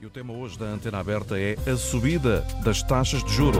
[0.00, 3.58] E o tema hoje da Antena Aberta é a subida das taxas de juro.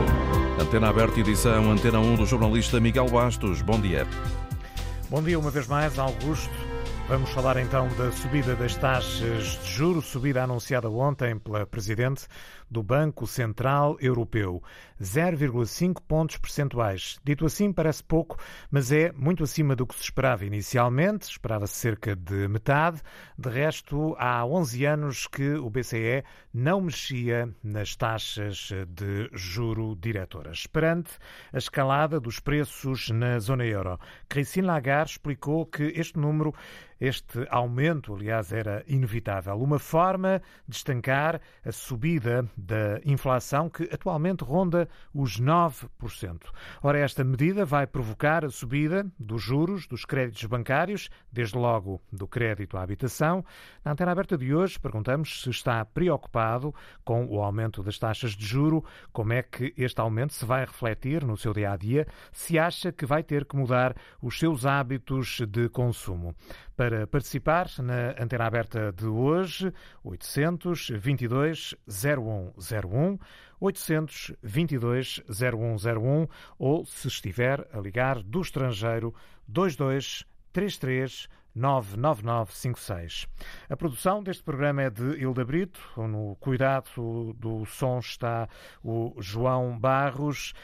[0.59, 3.61] Antena Aberta, edição Antena 1 do jornalista Miguel Bastos.
[3.61, 4.07] Bom dia.
[5.07, 6.49] Bom dia uma vez mais, Augusto.
[7.11, 12.25] Vamos falar então da subida das taxas de juros, subida anunciada ontem pela Presidente
[12.69, 14.63] do Banco Central Europeu.
[15.01, 17.19] 0,5 pontos percentuais.
[17.21, 18.37] Dito assim, parece pouco,
[18.69, 21.29] mas é muito acima do que se esperava inicialmente.
[21.29, 23.01] Esperava-se cerca de metade.
[23.37, 26.23] De resto, há 11 anos que o BCE
[26.53, 30.65] não mexia nas taxas de juro diretoras.
[30.65, 31.11] Perante
[31.51, 36.53] a escalada dos preços na zona euro, Christine Lagarde explicou que este número
[37.01, 39.59] este aumento, aliás, era inevitável.
[39.59, 45.89] Uma forma de estancar a subida da inflação, que atualmente ronda os 9%.
[46.83, 52.27] Ora, esta medida vai provocar a subida dos juros dos créditos bancários, desde logo do
[52.27, 53.43] crédito à habitação.
[53.83, 56.71] Na antena aberta de hoje, perguntamos se está preocupado
[57.03, 61.25] com o aumento das taxas de juro, como é que este aumento se vai refletir
[61.25, 65.41] no seu dia a dia, se acha que vai ter que mudar os seus hábitos
[65.49, 66.35] de consumo.
[66.81, 69.71] Para participar na antena aberta de hoje,
[70.03, 73.19] 822 0101
[73.59, 79.13] 822 0101 ou, se estiver a ligar do estrangeiro,
[79.47, 83.27] 2233 99956.
[83.69, 88.49] A produção deste programa é de Hilda Brito, no cuidado do som está
[88.83, 90.55] o João Barros,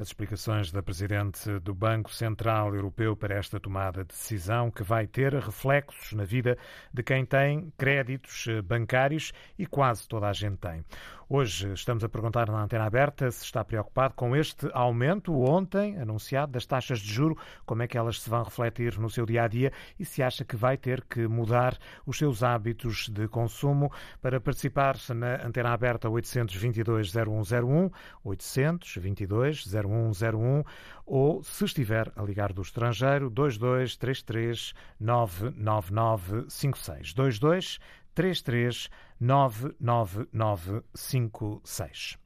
[0.00, 5.06] As explicações da Presidente do Banco Central Europeu para esta tomada de decisão que vai
[5.06, 6.56] ter reflexos na vida
[6.90, 10.82] de quem tem créditos bancários e quase toda a gente tem.
[11.32, 16.50] Hoje estamos a perguntar na antena aberta se está preocupado com este aumento ontem anunciado
[16.50, 19.46] das taxas de juro, como é que elas se vão refletir no seu dia a
[19.46, 23.92] dia e se acha que vai ter que mudar os seus hábitos de consumo.
[24.20, 27.92] Para participar na antena aberta 822 0101,
[28.24, 30.64] 822 0101
[31.06, 37.12] ou, se estiver a ligar do estrangeiro, 2233 99956.
[37.12, 37.78] 22
[38.14, 42.18] 33 99956.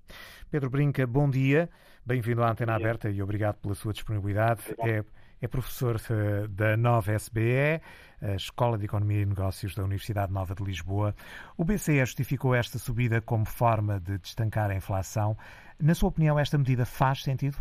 [0.50, 1.68] Pedro Brinca, bom dia.
[2.06, 4.62] Bem-vindo à Antena Aberta e obrigado pela sua disponibilidade.
[4.78, 5.04] É,
[5.40, 7.80] é professor eh, da Nova SBE,
[8.22, 11.14] a Escola de Economia e Negócios da Universidade Nova de Lisboa.
[11.56, 15.36] O BCE justificou esta subida como forma de destancar a inflação.
[15.80, 17.56] Na sua opinião, esta medida faz sentido?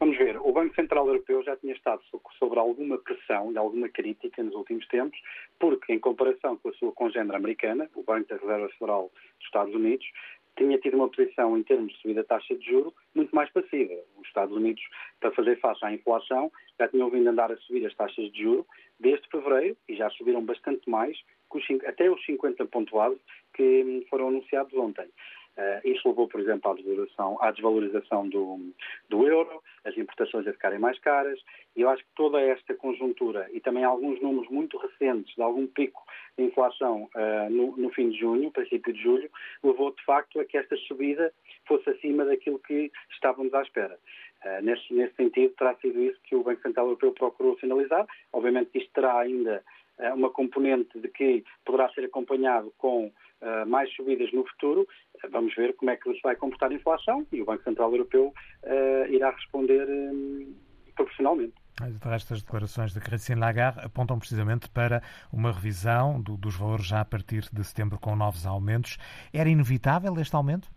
[0.00, 2.00] Vamos ver, o Banco Central Europeu já tinha estado
[2.38, 5.18] sobre alguma pressão e alguma crítica nos últimos tempos,
[5.58, 9.74] porque, em comparação com a sua congênere americana, o Banco da Reserva Federal dos Estados
[9.74, 10.06] Unidos,
[10.56, 13.94] tinha tido uma posição em termos de subida da taxa de juro muito mais passiva.
[14.20, 14.82] Os Estados Unidos,
[15.18, 18.64] para fazer face à inflação, já tinham vindo andar a subir as taxas de juro
[19.00, 21.16] desde fevereiro e já subiram bastante mais,
[21.86, 22.92] até os 50 pontos
[23.54, 25.08] que foram anunciados ontem.
[25.58, 28.72] Uh, isso levou, por exemplo, à à desvalorização do,
[29.08, 31.40] do, euro, as importações a ficarem mais caras,
[31.74, 35.66] e eu acho que toda esta conjuntura e também alguns números muito recentes de algum
[35.66, 36.00] pico
[36.38, 39.28] de inflação uh, no, no, fim de junho, princípio de julho,
[39.64, 41.32] levou de facto a que esta subida
[41.66, 43.98] fosse acima daquilo que estávamos à espera.
[44.44, 48.06] Uh, nesse, nesse, sentido, terá sido isso que o Banco Central Europeu procurou sinalizar.
[48.32, 49.64] Obviamente isto terá ainda
[50.14, 53.10] uma componente de que poderá ser acompanhado com
[53.42, 54.86] uh, mais subidas no futuro,
[55.30, 58.32] vamos ver como é que se vai comportar a inflação e o Banco Central Europeu
[58.64, 60.54] uh, irá responder um,
[60.94, 61.54] proporcionalmente.
[62.12, 65.00] Estas declarações de Christine Lagarde apontam precisamente para
[65.32, 68.98] uma revisão do, dos valores já a partir de setembro com novos aumentos.
[69.32, 70.68] Era inevitável este aumento?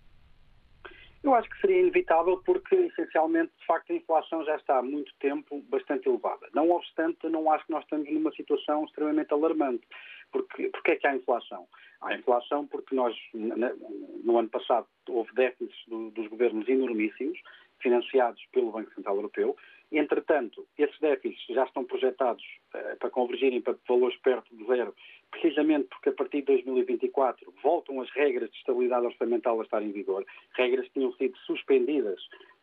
[1.23, 5.11] Eu acho que seria inevitável porque, essencialmente, de facto, a inflação já está há muito
[5.19, 6.47] tempo bastante elevada.
[6.53, 9.83] Não obstante, não acho que nós estamos numa situação extremamente alarmante.
[10.31, 11.67] Porque, porque é que há inflação?
[12.01, 17.39] Há inflação porque nós, no ano passado, houve déficits do, dos governos enormíssimos,
[17.79, 19.55] financiados pelo Banco Central Europeu.
[19.91, 22.43] Entretanto, esses déficits já estão projetados
[22.73, 24.95] uh, para convergirem para valores perto de zero,
[25.29, 29.91] precisamente porque a partir de 2024 voltam as regras de estabilidade orçamental a estar em
[29.91, 32.21] vigor, regras que tinham sido suspendidas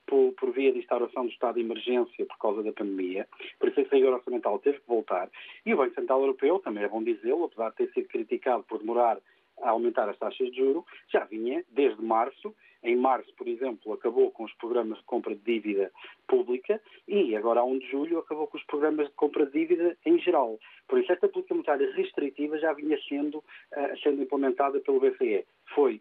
[0.09, 3.29] por, por, via de instauração do estado de emergência por causa da pandemia.
[3.61, 5.31] Por isso, esse rigor orçamental teve que voltar.
[5.65, 8.79] E o Banco Central Europeu, também é bom dizê-lo, apesar de ter sido criticado por
[8.79, 9.19] demorar
[9.61, 12.55] a aumentar as taxas de juro, já vinha desde março.
[12.83, 15.91] Em março, por exemplo, acabou com os programas de compra de dívida
[16.29, 19.97] pública e agora, a 1 de julho, acabou com os programas de compra de dívida
[20.07, 20.59] em geral.
[20.87, 25.45] Por isso, esta política monetária restritiva já vinha sendo, uh, sendo implementada pelo BCE.
[25.75, 26.01] Foi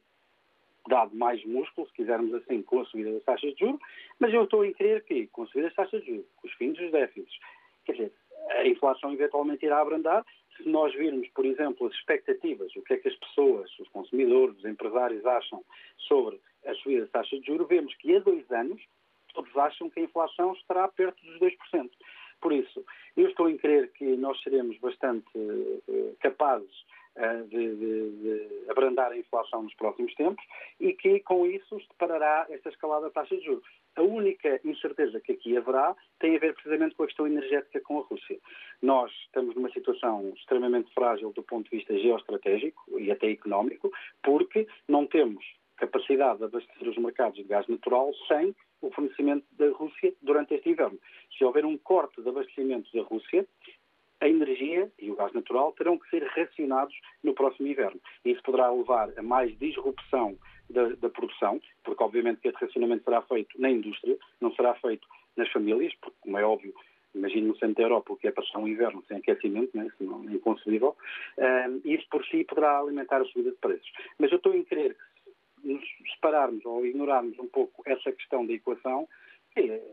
[0.88, 3.82] dado mais músculo, se quisermos assim, com a subida das taxas de juros,
[4.20, 6.54] mas eu estou a crer que, com a subida das taxas de juros, com os
[6.54, 7.40] fins dos déficits,
[7.86, 8.12] quer dizer,
[8.50, 10.26] a inflação eventualmente irá abrandar.
[10.56, 14.58] Se nós virmos, por exemplo, as expectativas, o que é que as pessoas, os consumidores,
[14.58, 15.64] os empresários acham
[15.98, 18.82] sobre a subida das taxas de juros, vemos que há dois anos
[19.34, 21.90] todos acham que a inflação estará perto dos 2%.
[22.42, 22.84] Por isso,
[23.16, 26.97] eu estou em crer que nós seremos bastante uh, capazes eh,
[27.48, 30.44] de, de, de, abrandar a inflação nos próximos tempos
[30.80, 33.68] e que com isso se deparará esta escalada da taxa de juros.
[33.96, 38.00] A única incerteza que aqui haverá tem a ver precisamente com a questão energética com
[38.00, 38.38] a Rússia.
[38.82, 43.92] Nós estamos numa situação extremamente frágil do ponto de vista geoestratégico e até económico,
[44.22, 45.44] porque não temos
[45.78, 50.70] capacidade de abastecer os mercados de gás natural sem o fornecimento da Rússia durante este
[50.70, 51.00] inverno.
[51.36, 53.48] Se houver um corte de abastecimento da Rússia,
[54.20, 58.00] a energia e o gás natural terão que ser racionados no próximo inverno.
[58.26, 60.38] Isso poderá levar a mais disrupção
[60.70, 65.08] da, da, produção, porque obviamente que esse racionamento será feito na indústria, não será feito
[65.36, 66.74] nas famílias, porque, como é óbvio,
[67.16, 69.88] imagino no centro da Europa o que é passar um inverno sem aquecimento, né?
[69.88, 70.96] isso não é inconcebível,
[71.86, 73.92] e isso por si poderá alimentar a subida de preços.
[74.20, 75.84] Mas eu estou em crer que se nos
[76.16, 79.08] separarmos ou ignorarmos um pouco essa questão da equação,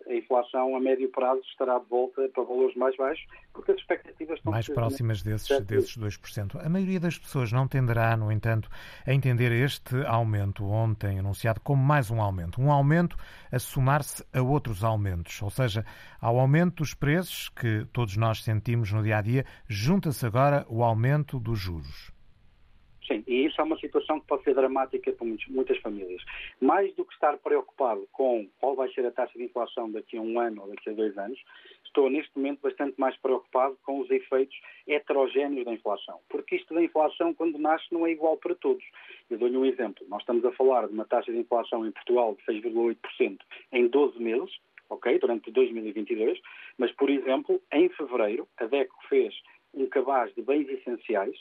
[0.07, 4.39] a inflação a médio prazo estará de volta para valores mais baixos, porque as expectativas
[4.39, 4.53] estão...
[4.53, 6.65] Mais próximas desses, desses 2%.
[6.65, 8.69] A maioria das pessoas não tenderá, no entanto,
[9.07, 12.61] a entender este aumento ontem anunciado como mais um aumento.
[12.61, 13.17] Um aumento
[13.51, 15.85] a somar-se a outros aumentos, ou seja,
[16.21, 21.39] ao aumento dos preços que todos nós sentimos no dia-a-dia, -dia, junta-se agora o aumento
[21.41, 22.14] dos juros.
[23.07, 26.23] Sim, e isso é uma situação que pode ser dramática para muitas famílias.
[26.61, 30.23] Mais do que estar preocupado com qual vai ser a taxa de inflação daqui a
[30.23, 31.39] um ano ou daqui a dois anos,
[31.85, 36.19] estou neste momento bastante mais preocupado com os efeitos heterogéneos da inflação.
[36.31, 38.85] Porque isto da inflação, quando nasce, não é igual para todos.
[39.31, 40.05] Eu dou-lhe um exemplo.
[40.09, 43.39] Nós estamos a falar de uma taxa de inflação em Portugal de 6,8%
[43.73, 46.41] em 12 meses, ok, durante 2022,
[46.79, 49.35] mas, por exemplo, em fevereiro, a DECO fez
[49.75, 51.37] um cabaz de bens essenciais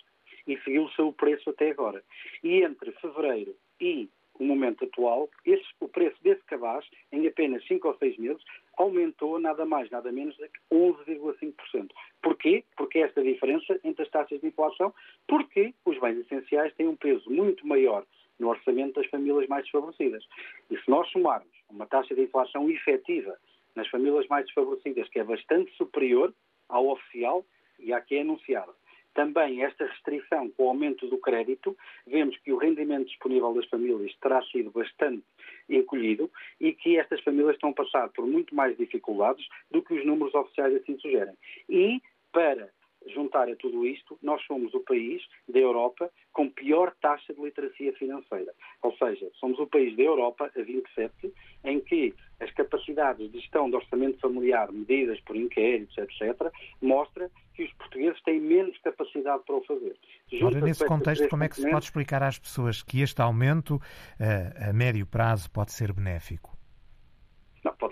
[0.48, 2.04] e seguiu o seu preço até agora.
[2.44, 4.10] E entre fevereiro e
[4.40, 8.44] o momento atual, esse, o preço desse cabaz, em apenas 5 ou 6 meses,
[8.78, 11.90] aumentou nada mais, nada menos que 11,5%.
[12.22, 12.64] Porquê?
[12.76, 14.94] Porque esta diferença entre as taxas de inflação,
[15.28, 18.06] porque os bens essenciais têm um peso muito maior
[18.40, 20.26] no orçamento das famílias mais desfavorecidas.
[20.70, 23.38] E se nós somarmos uma taxa de inflação efetiva
[23.76, 26.34] nas famílias mais desfavorecidas, que é bastante superior
[26.68, 27.46] ao oficial
[27.80, 28.74] e à que é anunciada,
[29.14, 34.16] também esta restrição com o aumento do crédito, vemos que o rendimento disponível das famílias
[34.22, 35.24] terá sido bastante
[35.70, 36.30] encolhido
[36.60, 40.34] e que estas famílias estão a passar por muito mais dificuldades do que os números
[40.34, 41.36] oficiais assim sugerem.
[41.70, 42.02] E
[42.32, 42.70] para
[43.08, 47.94] juntar a tudo isto, nós somos o país da Europa com pior taxa de literacia
[47.94, 48.54] financeira.
[48.82, 51.34] Ou seja, somos o país da Europa, a 27,
[51.64, 57.64] em que as capacidades de gestão do orçamento familiar medidas por inquéritos, etc., mostra que
[57.64, 59.96] os portugueses têm menos capacidade para o fazer.
[60.42, 63.80] Ora, nesse contexto, como é que se pode explicar às pessoas que este aumento
[64.20, 66.53] a, a médio prazo pode ser benéfico?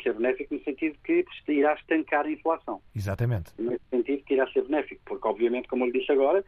[0.01, 2.81] Pode ser benéfico no sentido que irá estancar a inflação.
[2.95, 3.51] Exatamente.
[3.59, 6.43] Nesse sentido que irá ser benéfico, porque obviamente, como eu lhe disse agora,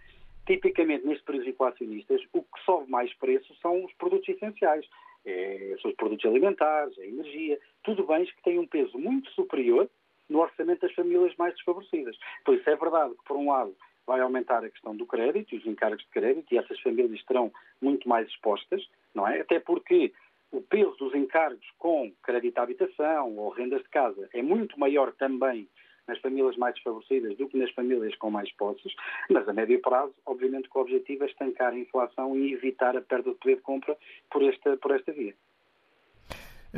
[0.48, 4.86] tipicamente nestes períodos inflacionistas, o que sobe mais preço são os produtos essenciais.
[5.26, 9.90] É, são os produtos alimentares, a energia, tudo bens que têm um peso muito superior
[10.28, 12.18] no orçamento das famílias mais desfavorecidas.
[12.44, 13.74] Por isso é verdade que, por um lado,
[14.06, 18.10] vai aumentar a questão do crédito, os encargos de crédito, e essas famílias estarão muito
[18.10, 19.40] mais expostas, não é?
[19.40, 20.12] Até porque
[20.54, 25.12] o peso dos encargos com crédito à habitação ou rendas de casa é muito maior
[25.14, 25.68] também
[26.08, 28.94] nas famílias mais desfavorecidas do que nas famílias com mais posses,
[29.30, 33.02] mas a médio prazo, obviamente que o objetivo é estancar a inflação e evitar a
[33.02, 33.98] perda de poder de compra
[34.30, 35.34] por esta, por esta via.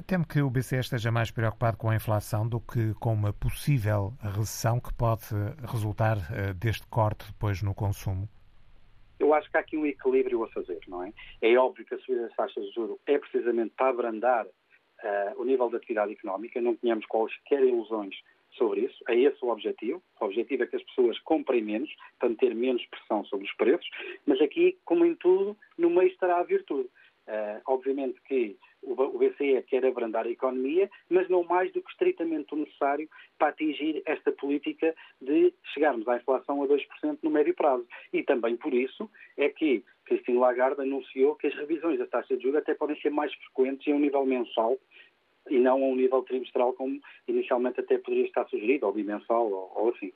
[0.05, 4.13] Temo que o BCE esteja mais preocupado com a inflação do que com uma possível
[4.21, 5.25] recessão que pode
[5.63, 8.29] resultar eh, deste corte depois no consumo?
[9.19, 11.13] Eu acho que há aqui um equilíbrio a fazer, não é?
[11.41, 15.45] É óbvio que a subida das taxas de juros é precisamente para abrandar uh, o
[15.45, 18.15] nível de atividade económica, não tenhamos quaisquer ilusões
[18.51, 20.01] sobre isso, é esse o objetivo.
[20.19, 23.89] O objetivo é que as pessoas comprem menos, para ter menos pressão sobre os preços,
[24.25, 26.89] mas aqui, como em tudo, no meio estará a virtude.
[27.27, 28.55] Uh, obviamente que
[28.85, 33.49] o BCE quer abrandar a economia, mas não mais do que estritamente o necessário para
[33.49, 37.85] atingir esta política de chegarmos à inflação a 2% no médio prazo.
[38.13, 42.43] E também por isso é que Christine Lagarde anunciou que as revisões da taxa de
[42.43, 44.77] juros até podem ser mais frequentes em um nível mensal
[45.49, 49.71] e não a um nível trimestral como inicialmente até poderia estar sugerido, ou bimensal, ou,
[49.75, 50.11] ou assim.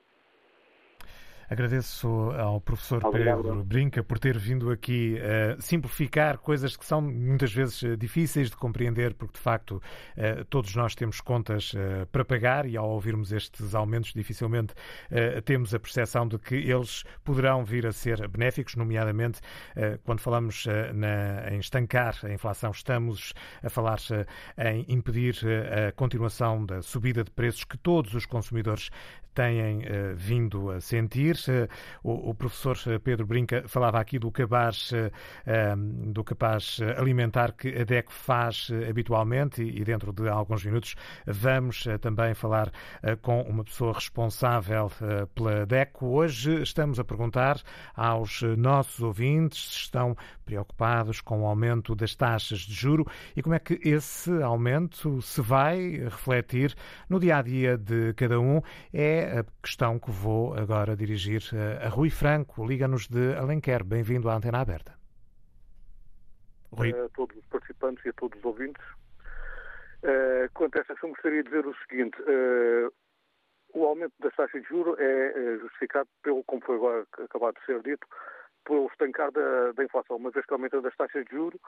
[1.50, 2.06] Agradeço
[2.38, 3.42] ao professor Obrigado.
[3.42, 8.50] Pedro Brinca por ter vindo aqui uh, simplificar coisas que são muitas vezes uh, difíceis
[8.50, 9.82] de compreender, porque de facto
[10.16, 11.72] uh, todos nós temos contas
[12.12, 14.74] para pagar e ao ouvirmos estes aumentos dificilmente
[15.44, 19.40] temos a percepção de que eles poderão vir a ser benéficos, nomeadamente
[20.04, 23.98] quando falamos na, em estancar a inflação, estamos a falar
[24.58, 25.36] em impedir
[25.88, 28.90] a continuação da subida de preços que todos os consumidores
[29.34, 29.82] têm
[30.14, 31.36] vindo a sentir.
[32.02, 34.92] O, o, professor Pedro Brinca falava aqui do cabaz,
[35.46, 40.94] ehm, do capaz alimentar que a DECO faz eh, habitualmente e dentro de alguns minutos
[41.26, 42.70] vamos eh, também falar
[43.02, 44.90] eh, com uma pessoa responsável
[45.34, 46.06] pela DECO.
[46.06, 47.60] Hoje estamos a perguntar
[47.94, 53.06] aos nossos ouvintes se estão preocupados com o aumento das taxas de juro
[53.36, 56.74] e como é que esse aumento se vai refletir
[57.08, 58.60] no dia a dia de cada um.
[58.92, 61.42] É a questão que vou agora dirigir
[61.84, 63.84] a Rui Franco, liga-nos de Alenquer.
[63.84, 64.94] Bem-vindo à Antena Aberta.
[66.72, 66.90] Rui.
[66.90, 68.82] A todos os participantes e a todos os ouvintes.
[70.02, 72.16] Uh, quanto a esta questão, gostaria de dizer o seguinte.
[72.22, 72.92] Uh,
[73.72, 77.82] o aumento das taxas de juros é justificado pelo, como foi agora acabado de ser
[77.82, 78.06] dito,
[78.64, 80.16] pelo estancar da, da inflação.
[80.16, 81.60] Uma vez que aumentando as taxas de juros,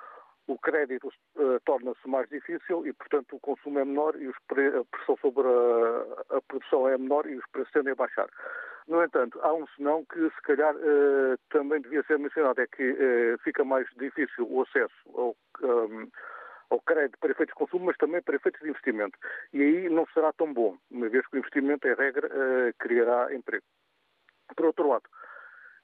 [0.46, 5.16] o crédito uh, torna-se mais difícil e, portanto, o consumo é menor e a pressão
[5.20, 8.28] sobre a, a, produção é menor e os preços tendem a baixar.
[8.88, 12.90] No entanto, há um senão que, se calhar, uh, também devia ser mencionado, é que
[12.90, 16.08] uh, fica mais difícil o acesso ao, um,
[16.70, 19.16] ao crédito para efeitos de consumo, mas também para efeitos de investimento.
[19.52, 22.28] E aí não será tão bom, uma vez que o investimento, em regra,
[22.78, 23.64] criará emprego.
[24.56, 25.04] Por outro lado,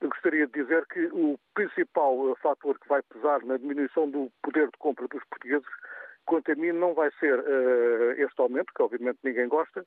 [0.01, 4.67] eu gostaria de dizer que o principal fator que vai pesar na diminuição do poder
[4.67, 5.67] de compra dos portugueses,
[6.25, 9.85] quanto a mim, não vai ser uh, este aumento, que obviamente ninguém gosta,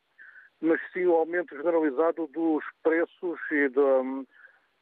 [0.61, 4.01] mas sim o aumento generalizado dos preços e da,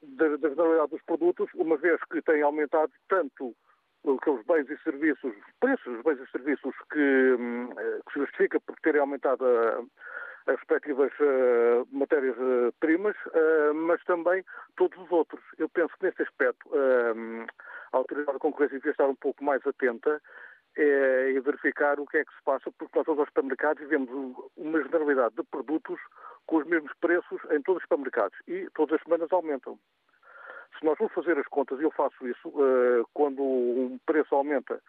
[0.01, 3.55] da, da generalidade dos produtos, uma vez que tem aumentado tanto
[4.17, 8.59] aqueles bens e serviços, os preços dos bens e serviços que, hum, que se justifica
[8.61, 9.83] por terem aumentado a
[10.49, 14.43] as respectivas uh, matérias-primas, uh, mas também
[14.75, 15.41] todos os outros.
[15.57, 16.69] Eu penso que nesse aspecto
[17.93, 20.21] a Autoridade da Concorrência devia estar um pouco mais atenta
[20.77, 24.09] e verificar o que é que se passa, porque nós todos os supermercados vemos
[24.55, 25.99] uma generalidade de produtos
[26.45, 29.77] com os mesmos preços em todos os supermercados e todas as semanas aumentam.
[30.77, 34.81] Se nós vamos fazer as contas, e eu faço isso, uh, quando um preço aumenta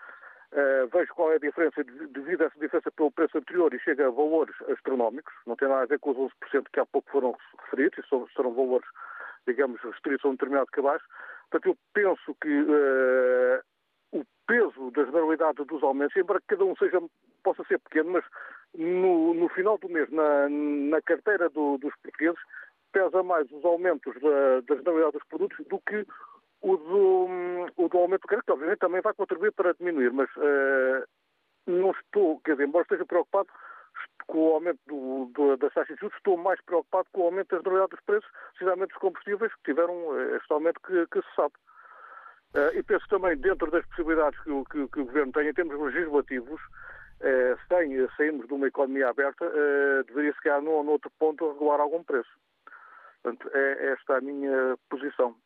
[0.53, 4.09] Uh, vejo qual é a diferença devido a essa diferença pelo preço anterior e chega
[4.09, 7.37] a valores astronómicos, não tem nada a ver com os 11% que há pouco foram
[7.65, 8.89] referidos, e serão valores,
[9.47, 11.01] digamos, restritos a um determinado cabaz.
[11.51, 13.63] Portanto, eu penso que uh,
[14.13, 17.01] o peso da generalidade dos aumentos, embora cada um seja,
[17.45, 18.25] possa ser pequeno, mas
[18.75, 22.41] no, no final do mês, na, na carteira do, dos portugueses,
[22.93, 26.05] pesa mais os aumentos da, da generalidade dos produtos do que
[26.63, 31.07] o do, o do aumento do crédito, obviamente também vai contribuir para diminuir, mas uh,
[31.67, 33.49] não estou, quer dizer, embora esteja preocupado
[34.27, 37.51] com o aumento do, do, das taxas de juros, estou mais preocupado com o aumento
[37.51, 41.35] da generalidade dos preços, precisamente dos combustíveis, que tiveram uh, este aumento que, que se
[41.35, 41.55] sabe.
[42.55, 45.55] Uh, e penso também, dentro das possibilidades que o, que, que o Governo tem em
[45.55, 50.93] termos legislativos, uh, sem sairmos de uma economia aberta, uh, deveria se calhar, num, num
[50.93, 52.31] outro ponto, regular algum preço.
[53.23, 55.37] Portanto, é esta a minha posição.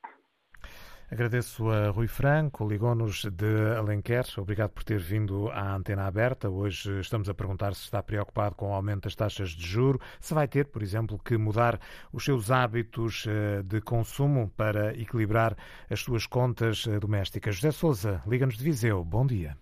[1.15, 4.25] Agradeço a Rui Franco, ligou-nos de Alenquer.
[4.37, 6.51] Obrigado por ter vindo à antena aberta.
[6.51, 10.35] Hoje estamos a perguntar se está preocupado com o aumento das taxas de juro, se
[10.35, 11.79] vai ter, por exemplo, que mudar
[12.13, 15.57] os seus hábitos eh, de consumo para equilibrar
[15.89, 17.55] as suas contas eh, domésticas.
[17.55, 19.05] José Souza, liga-nos de Viseu.
[19.05, 19.57] Bom dia.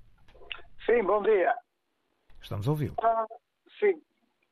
[0.87, 1.54] Sim, bom dia.
[2.40, 2.94] Estamos a ouvi-lo.
[3.02, 3.26] Ah,
[3.78, 4.00] sim.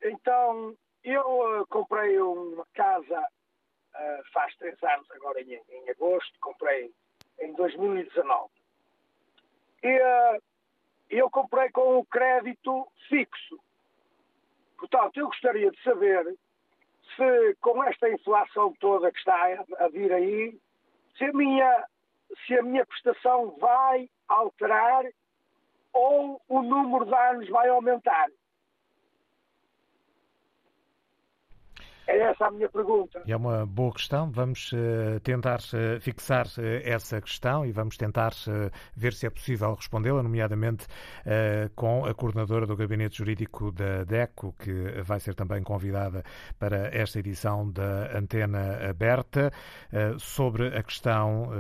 [0.03, 3.27] Então, eu uh, comprei uma casa
[3.95, 6.93] uh, faz três anos, agora em, em, agosto, comprei
[7.41, 8.51] em 2019.
[9.83, 10.43] E uh,
[11.09, 13.59] eu comprei com o crédito fixo.
[14.79, 16.37] Portanto, eu gostaria de saber
[17.17, 20.59] se com esta inflação toda que está a vir aí,
[21.17, 21.87] se a minha,
[22.47, 25.05] se a minha prestação vai alterar
[25.93, 28.29] ou o número de anos vai aumentar.
[32.11, 33.23] É essa a minha pergunta.
[33.25, 34.33] É uma boa questão.
[34.33, 38.33] Vamos uh, tentar uh, fixar uh, essa questão e vamos tentar
[38.97, 40.87] ver se é possível respondê-la, nomeadamente
[41.75, 46.23] com a coordenadora do Gabinete Jurídico da DECO, que vai ser também convidada
[46.59, 49.51] para esta edição da Antena Aberta,
[50.19, 51.51] sobre a questão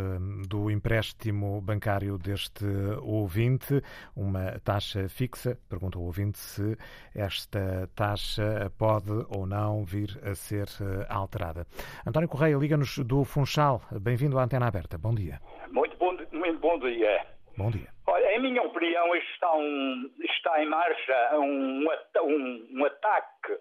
[0.49, 2.64] do empréstimo bancário deste
[3.02, 3.83] ouvinte,
[4.16, 5.59] uma taxa fixa.
[5.69, 6.76] Pergunta o ouvinte se
[7.14, 11.66] esta taxa pode ou não vir a ser uh, alterada.
[12.06, 13.80] António Correia, liga-nos do Funchal.
[13.92, 14.99] Bem-vindo à Antena Aberta.
[14.99, 15.40] Bom dia.
[15.70, 17.26] Muito bom, muito bom dia.
[17.56, 17.88] Bom dia.
[18.06, 21.87] Olha, em minha opinião, está, um, está em marcha um,
[22.25, 23.59] um, um ataque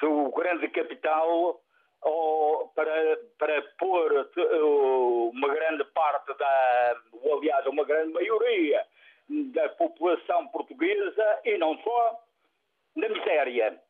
[0.00, 1.60] do grande capital
[2.74, 8.84] para, para pôr uh, uma grande parte da, ou aliás, uma grande maioria
[9.28, 12.20] da população portuguesa e não só,
[12.96, 13.80] na miséria.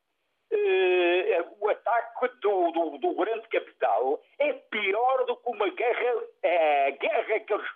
[0.51, 6.23] Uh, o ataque do, do, do, grande capital é pior do que uma guerra.
[6.43, 7.67] É, a guerra que eles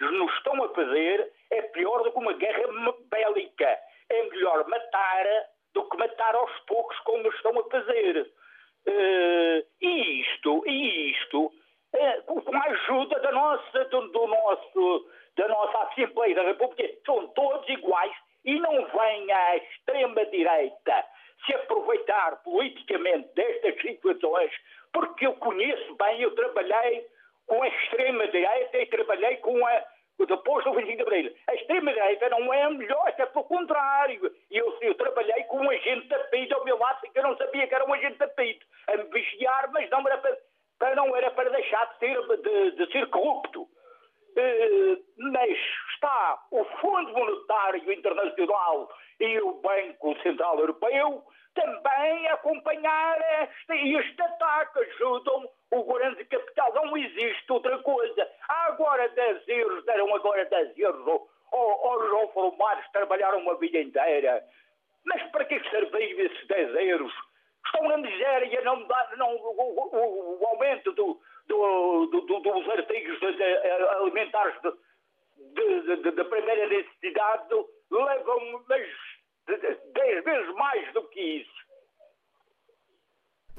[0.00, 2.62] nos estão a fazer é pior do que uma guerra
[3.10, 3.78] bélica.
[4.08, 5.26] É melhor matar
[5.74, 8.22] do que matar aos poucos, como estão a fazer.
[8.86, 15.48] Uh, e isto, e isto, uh, com a ajuda da nossa, do, do, nosso, da
[15.48, 18.12] nossa Assembleia da República, são todos iguais
[18.44, 21.04] e não vem a extrema-direita
[21.46, 24.52] se aproveitar politicamente destas situações,
[24.92, 27.06] porque eu conheço bem, eu trabalhei
[27.46, 29.84] com a extrema-direita e trabalhei com a.
[30.18, 31.34] Depois do 25 de Abril.
[31.48, 34.32] A extrema-direita não é a melhor, até pelo contrário.
[34.50, 37.66] Eu, eu trabalhei com um agente da PID ao meu lado, que eu não sabia
[37.66, 40.38] que era um agente da PID, a me vigiar, mas não era para,
[40.78, 43.62] para não era para deixar de ser, de, de ser corrupto.
[43.62, 45.02] Uh,
[45.32, 45.58] mas
[45.94, 48.88] está o Fundo Monetário Internacional
[49.20, 56.72] e o Banco Central Europeu também acompanhar este, este ataque, ajudam o grande capital.
[56.74, 58.28] Não existe outra coisa.
[58.48, 61.06] Agora 10 euros, deram agora 10 euros
[61.52, 64.42] aos, reformados trabalharam uma vida inteira.
[65.04, 67.12] Mas para que serviram esses 10 euros?
[67.66, 73.18] Estão na miséria, não dá não, o, o, o aumento do, do, do, dos artigos
[74.00, 77.48] alimentares da primeira necessidade
[77.92, 78.88] levam mas
[79.92, 81.62] dez vezes mais do que isso.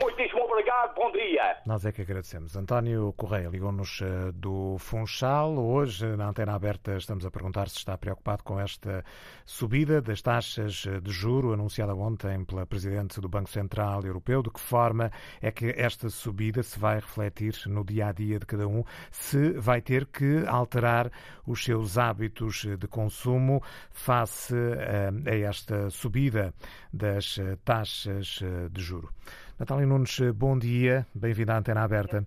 [0.01, 1.57] Muitíssimo obrigado, bom dia.
[1.67, 2.55] Nós é que agradecemos.
[2.55, 5.55] António Correia ligou-nos eh, do Funchal.
[5.55, 9.05] Hoje, na antena aberta, estamos a perguntar se está preocupado com esta
[9.45, 14.41] subida das taxas de juro anunciada ontem pela Presidente do Banco Central Europeu.
[14.41, 18.47] De que forma é que esta subida se vai refletir no dia a dia de
[18.47, 18.83] cada um?
[19.11, 21.11] Se vai ter que alterar
[21.45, 26.51] os seus hábitos de consumo face eh, a esta subida
[26.91, 28.39] das eh, taxas
[28.71, 29.09] de juro.
[29.59, 32.25] Natália Nunes, bom dia, bem-vinda à Antena Aberta.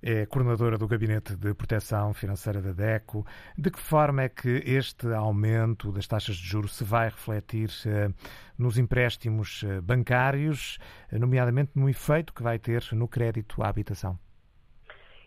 [0.00, 3.26] É coordenadora do Gabinete de Proteção Financeira da DECO.
[3.58, 8.08] De que forma é que este aumento das taxas de juros se vai refletir eh,
[8.56, 10.78] nos empréstimos eh, bancários,
[11.12, 14.16] nomeadamente no efeito que vai ter no crédito à habitação?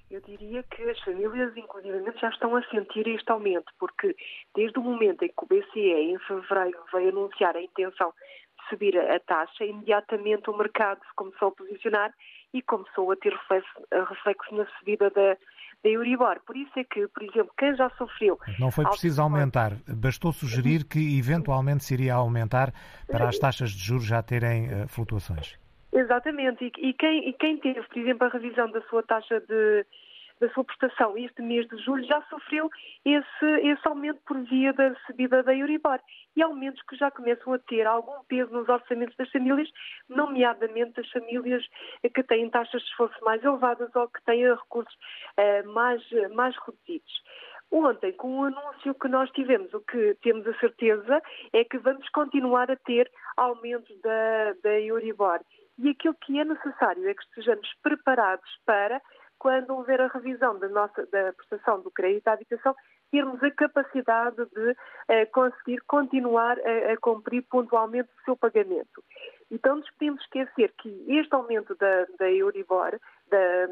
[0.09, 4.15] Eu diria que as famílias, inclusivamente, já estão a sentir este aumento, porque
[4.55, 8.13] desde o momento em que o BCE, em fevereiro, veio anunciar a intenção
[8.69, 12.13] subir a taxa, imediatamente o mercado se começou a posicionar
[12.53, 13.33] e começou a ter
[13.91, 15.35] reflexo na subida da,
[15.83, 16.39] da Euribor.
[16.45, 18.39] Por isso é que, por exemplo, quem já sofreu.
[18.59, 22.71] Não foi preciso aumentar, bastou sugerir que eventualmente se iria aumentar
[23.07, 25.57] para as taxas de juros já terem uh, flutuações.
[25.91, 29.85] Exatamente, e, e, quem, e quem teve, por exemplo, a revisão da sua taxa de,
[30.39, 32.69] da sua prestação este mês de julho já sofreu
[33.05, 35.99] esse, esse aumento por via da subida da Euribor.
[36.35, 39.69] E aumentos que já começam a ter algum peso nos orçamentos das famílias,
[40.09, 41.63] nomeadamente das famílias
[42.13, 46.01] que têm taxas de esforço mais elevadas ou que têm recursos uh, mais,
[46.33, 47.23] mais reduzidos.
[47.71, 51.19] Ontem, com o anúncio que nós tivemos, o que temos a certeza
[51.51, 55.39] é que vamos continuar a ter aumentos da, da Euribor.
[55.79, 59.01] E aquilo que é necessário é que estejamos preparados para
[59.43, 62.73] quando houver a revisão da, nossa, da prestação do crédito à habitação,
[63.11, 64.75] termos a capacidade de
[65.09, 69.03] eh, conseguir continuar a, a, cumprir pontualmente o seu pagamento.
[69.51, 72.97] Então, nos podemos esquecer que este aumento da, da Euribor,
[73.29, 73.67] da,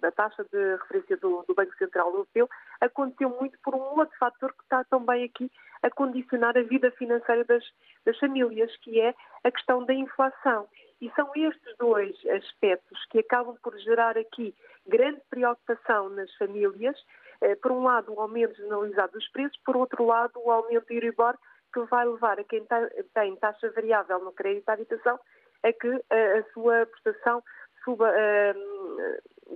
[0.00, 2.48] da, taxa de referência do, do, Banco Central Europeu,
[2.80, 5.50] aconteceu muito por um outro fator que está também aqui
[5.82, 7.64] a condicionar a vida financeira das,
[8.06, 10.68] das famílias, que é a questão da inflação.
[11.00, 14.54] E são estes dois aspectos que acabam por gerar aqui
[14.86, 16.96] grande preocupação nas famílias.
[17.40, 20.92] Eh, por um lado, o aumento generalizado dos preços, por outro lado, o aumento do
[20.92, 21.36] Euribor,
[21.72, 22.66] que vai levar a quem
[23.14, 25.18] tem taxa variável no crédito à habitação
[25.62, 27.42] a que eh, a sua prestação
[27.84, 28.54] suba eh,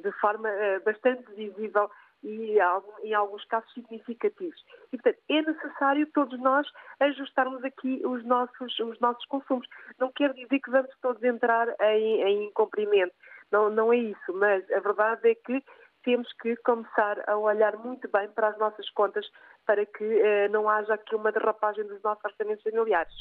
[0.02, 0.48] de forma
[0.85, 1.90] bastante visível
[2.22, 2.58] e
[3.02, 4.64] em alguns casos significativos.
[4.92, 6.66] E, portanto, é necessário todos nós
[7.00, 9.66] ajustarmos aqui os nossos, os nossos consumos.
[9.98, 13.14] Não quer dizer que vamos todos entrar em, em incumprimento,
[13.50, 15.62] não, não é isso, mas a verdade é que
[16.02, 19.30] temos que começar a olhar muito bem para as nossas contas
[19.66, 23.14] para que eh, não haja aqui uma derrapagem dos nossos orçamentos familiares.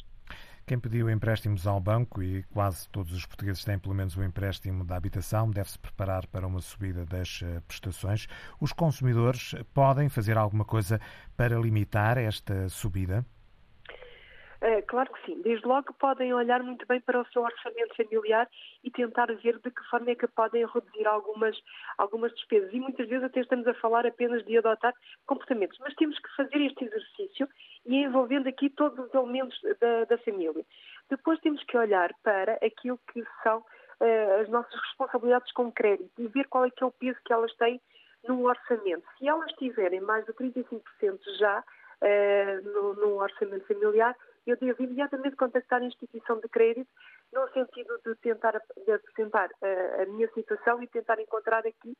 [0.65, 4.85] Quem pediu empréstimos ao banco, e quase todos os portugueses têm pelo menos um empréstimo
[4.85, 8.27] da habitação, deve-se preparar para uma subida das eh, prestações.
[8.59, 10.99] Os consumidores podem fazer alguma coisa
[11.35, 13.25] para limitar esta subida?
[14.61, 15.41] Uh, claro que sim.
[15.41, 18.47] Desde logo podem olhar muito bem para o seu orçamento familiar
[18.83, 21.57] e tentar ver de que forma é que podem reduzir algumas,
[21.97, 22.71] algumas despesas.
[22.71, 24.93] E muitas vezes até estamos a falar apenas de adotar
[25.25, 25.79] comportamentos.
[25.79, 27.49] Mas temos que fazer este exercício
[27.87, 30.63] e envolvendo aqui todos os elementos da, da família.
[31.09, 36.27] Depois temos que olhar para aquilo que são uh, as nossas responsabilidades com crédito e
[36.27, 37.81] ver qual é que é o peso que elas têm
[38.27, 39.03] no orçamento.
[39.17, 40.81] Se elas tiverem mais de 35%
[41.39, 46.89] já uh, no, no orçamento familiar, eu devo imediatamente contactar a instituição de crédito
[47.31, 51.95] no sentido de tentar apresentar uh, a minha situação e tentar encontrar aqui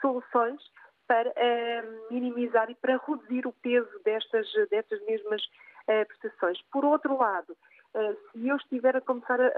[0.00, 0.60] soluções
[1.06, 6.60] para uh, minimizar e para reduzir o peso destas, destas mesmas uh, prestações.
[6.72, 7.56] Por outro lado,
[8.32, 9.48] se eu estiver a começar a,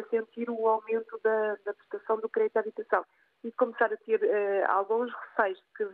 [0.00, 3.04] a sentir o aumento da, da, prestação do crédito à habitação
[3.44, 4.20] e começar a ter
[4.66, 5.86] alguns receios que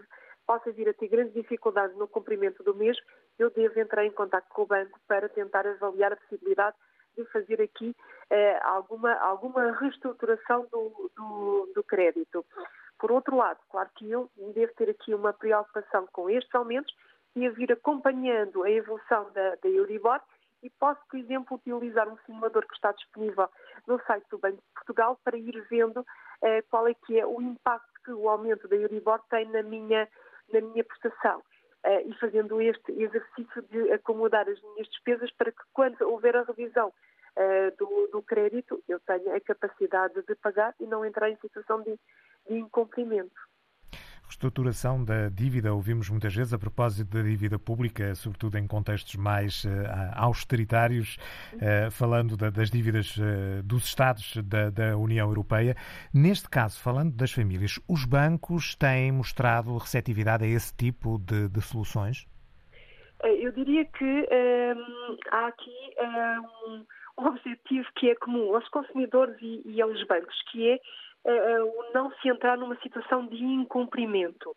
[0.46, 3.04] possa vir a ter grandes dificuldades no cumprimento do mesmo,
[3.38, 6.76] eu devo entrar em contato com o banco para tentar avaliar a possibilidade
[7.16, 7.94] de fazer aqui
[8.30, 12.44] eh, alguma, alguma reestruturação do, do, do, crédito.
[12.98, 16.94] Por outro lado, claro que eu devo ter aqui uma preocupação com estes aumentos
[17.36, 20.20] e a vir acompanhando a evolução da, da Euribor
[20.62, 23.48] e posso, por exemplo, utilizar um simulador que está disponível
[23.86, 26.04] no site do Banco de Portugal para ir vendo
[26.42, 30.08] eh, qual é que é o impacto que o aumento da Euribor tem na minha,
[30.52, 31.42] na minha prestação.
[31.84, 36.42] Uh, e fazendo este exercício de acomodar as minhas despesas para que, quando houver a
[36.42, 41.36] revisão uh, do, do, crédito, eu tenha a capacidade de pagar e não entrar em
[41.36, 41.98] situação de,
[42.48, 43.38] de incumprimento
[44.26, 45.72] reestruturação da dívida.
[45.72, 49.68] Ouvimos muitas vezes a propósito da dívida pública, sobretudo em contextos mais uh,
[50.14, 51.16] austeritários,
[51.54, 55.76] uh, falando da, das dívidas uh, dos Estados da, da, União Europeia.
[56.12, 61.60] Neste caso, falando das famílias, os bancos têm mostrado receptividade a esse tipo de, de
[61.60, 62.26] soluções?
[63.22, 65.94] Eu diria que um, há aqui
[66.66, 66.84] um,
[67.18, 70.80] um objetivo que é comum aos consumidores e, e aos bancos, que é
[71.24, 74.50] o não se entrar numa situação de incumprimento.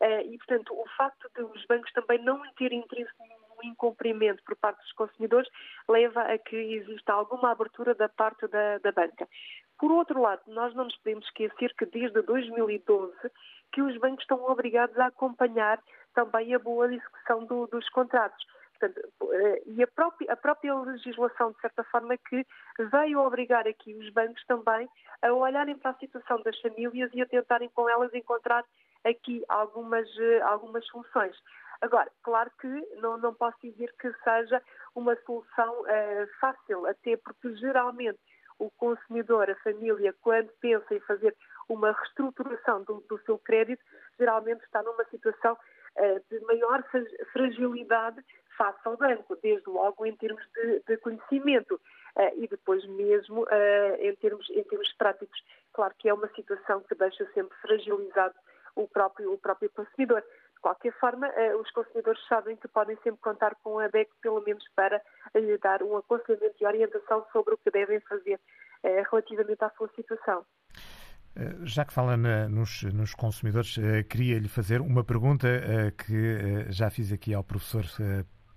[0.00, 4.54] Uh, e, portanto, o facto de os bancos também não terem interesse no incumprimento por
[4.56, 5.48] parte dos consumidores
[5.88, 9.26] leva a que exista alguma abertura da parte da, da banca.
[9.78, 13.14] Por outro lado, nós não nos podemos esquecer que desde 2012
[13.72, 15.80] que os bancos estão obrigados a acompanhar
[16.14, 18.44] também a boa execução do, dos contratos.
[18.78, 19.00] Portanto,
[19.32, 22.46] eh, e a própria, a própria legislação, de certa forma, que
[22.78, 24.88] veio obrigar aqui os bancos também
[25.22, 28.64] a olharem para a situação das famílias e a tentarem com elas encontrar
[29.04, 31.36] aqui algumas, eh, algumas soluções.
[31.80, 32.68] Agora, claro que
[33.00, 34.62] não, não posso dizer que seja
[34.94, 38.18] uma solução uh, fácil, até porque geralmente
[38.58, 41.36] o consumidor, a família, quando pensa em fazer
[41.68, 43.82] uma reestruturação do, do seu crédito,
[44.18, 45.56] geralmente está numa situação
[46.30, 46.84] de maior
[47.32, 48.22] fragilidade
[48.56, 53.94] face ao banco, desde logo em termos de, de conhecimento uh, e depois mesmo uh,
[53.98, 55.38] em, termos, em termos práticos.
[55.72, 58.34] Claro que é uma situação que deixa sempre fragilizado
[58.74, 60.22] o próprio, o próprio consumidor.
[60.22, 61.30] De qualquer forma,
[61.60, 65.00] os consumidores sabem que podem sempre contar com a BEC, pelo menos para
[65.34, 68.40] lhe dar um aconselhamento e orientação sobre o que devem fazer
[68.82, 70.44] relativamente à sua situação.
[71.36, 76.66] Eh, já que fala na, nos, nos, consumidores, eh, queria-lhe fazer uma pergunta eh, que
[76.70, 77.84] já fiz aqui ao professor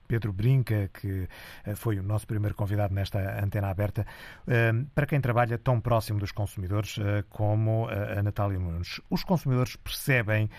[0.07, 1.27] Pedro Brinca, que
[1.75, 4.07] foi o nosso primeiro convidado nesta antena aberta,
[4.95, 6.95] para quem trabalha tão próximo dos consumidores
[7.29, 8.99] como a Natália Nunes.
[9.07, 10.49] Os consumidores percebem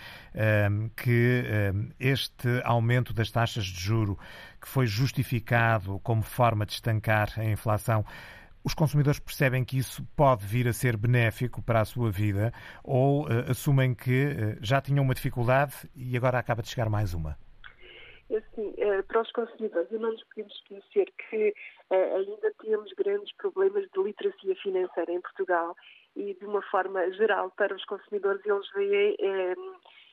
[0.95, 1.43] que
[1.99, 4.17] este aumento das taxas de juro,
[4.61, 8.05] que foi justificado como forma de estancar a inflação,
[8.63, 12.51] os consumidores percebem que isso pode vir a ser benéfico para a sua vida
[12.83, 17.13] ou uh, assumem que uh, já tinham uma dificuldade e agora acaba de chegar mais
[17.13, 17.37] uma?
[18.29, 21.53] É assim, uh, para os consumidores, não nos podemos esquecer que
[21.89, 25.75] ainda temos grandes problemas de literacia financeira em Portugal
[26.15, 29.17] e, de uma forma geral, para os consumidores, eles veem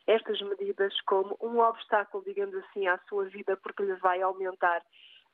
[0.08, 4.82] estas medidas como um obstáculo, digamos assim, à sua vida, porque lhe vai aumentar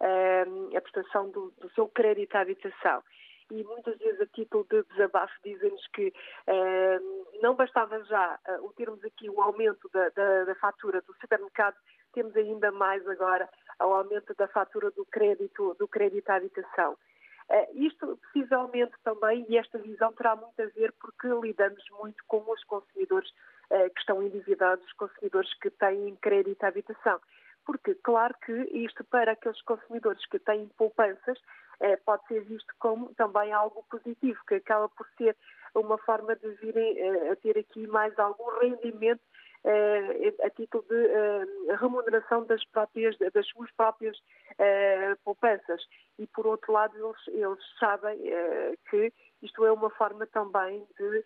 [0.00, 3.02] a prestação do, do seu crédito à habitação
[3.50, 8.72] e muitas vezes a título de desabafo dizem-nos que uh, não bastava já uh, o
[8.72, 11.76] termos aqui o aumento da, da, da, fatura do supermercado,
[12.12, 13.48] temos ainda mais agora
[13.80, 16.92] o aumento da fatura do crédito, do crédito à habitação.
[17.50, 22.42] Uh, isto possivelmente também, e esta visão terá muito a ver porque lidamos muito com
[22.50, 23.30] os consumidores
[23.94, 27.18] que estão endividados, os consumidores que têm crédito à habitação
[27.64, 31.38] porque, claro que isto para aqueles consumidores que têm poupanças
[31.80, 35.36] eh, pode ser visto como também algo positivo, que acaba por ser
[35.74, 39.20] uma forma de virem eh, a ter aqui mais algum rendimento
[39.64, 44.16] eh, a título de remuneração das, próprias, das suas próprias
[45.24, 45.82] poupanças.
[46.18, 48.18] E, por outro lado, eles, eles sabem
[48.90, 51.24] que isto é uma forma também de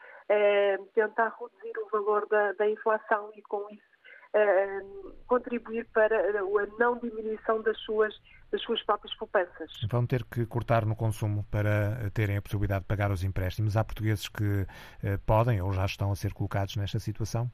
[0.95, 3.98] tentar reduzir o valor da, da inflação e, com isso,
[5.27, 8.15] contribuir para a não diminuição das suas,
[8.51, 9.71] das suas próprias poupanças.
[9.91, 13.77] Vão ter que cortar no consumo para terem a possibilidade de pagar os empréstimos.
[13.77, 14.67] Há portugueses que uh,
[15.27, 17.51] podem ou já estão a ser colocados nesta situação?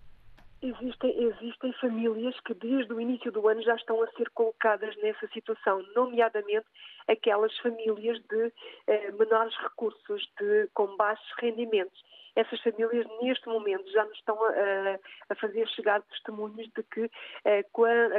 [0.64, 5.29] Existem, existem famílias que desde o início do ano já estão a ser colocadas nessa
[5.29, 6.64] situação, nomeadamente
[7.07, 8.50] aquelas famílias de
[8.87, 12.03] eh, menores recursos, de, com baixos rendimentos
[12.37, 14.98] essas famílias neste momento já nos estão a,
[15.29, 17.11] a fazer chegar testemunhos de que
[17.44, 17.64] eh,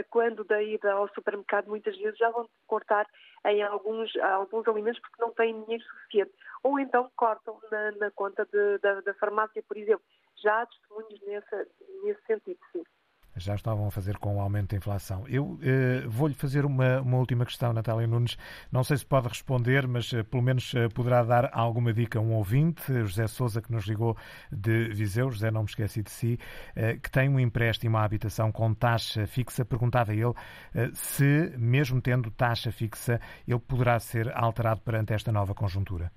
[0.09, 3.07] quando da ida ao supermercado muitas vezes já vão cortar
[3.45, 6.31] em alguns, alguns alimentos porque não têm dinheiro suficiente.
[6.63, 10.03] Ou então cortam na, na conta de, da, da farmácia, por exemplo.
[10.41, 11.67] Já há testemunhos nessa,
[12.03, 12.83] nesse sentido, sim
[13.35, 15.27] já estavam a fazer com o aumento da inflação.
[15.27, 18.37] Eu eh, vou-lhe fazer uma, uma, última questão, Natália Nunes.
[18.71, 22.21] Não sei se pode responder, mas eh, pelo menos eh, poderá dar alguma dica a
[22.21, 24.15] um ouvinte, José Souza, que nos ligou
[24.51, 26.39] de Viseu, José, não me esqueci de si,
[26.75, 29.65] eh, que tem um empréstimo à habitação com taxa fixa.
[29.65, 30.33] Perguntava ele
[30.73, 36.11] eh, se, mesmo tendo taxa fixa, ele poderá ser alterado perante esta nova conjuntura.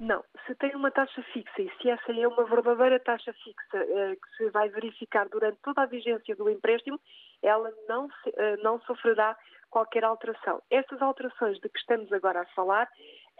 [0.00, 4.14] Não, se tem uma taxa fixa e se essa é uma verdadeira taxa fixa eh,
[4.14, 7.00] que se vai verificar durante toda a vigência do empréstimo,
[7.42, 9.36] ela não, eh, não sofrerá
[9.70, 10.62] qualquer alteração.
[10.70, 12.88] Estas alterações de que estamos agora a falar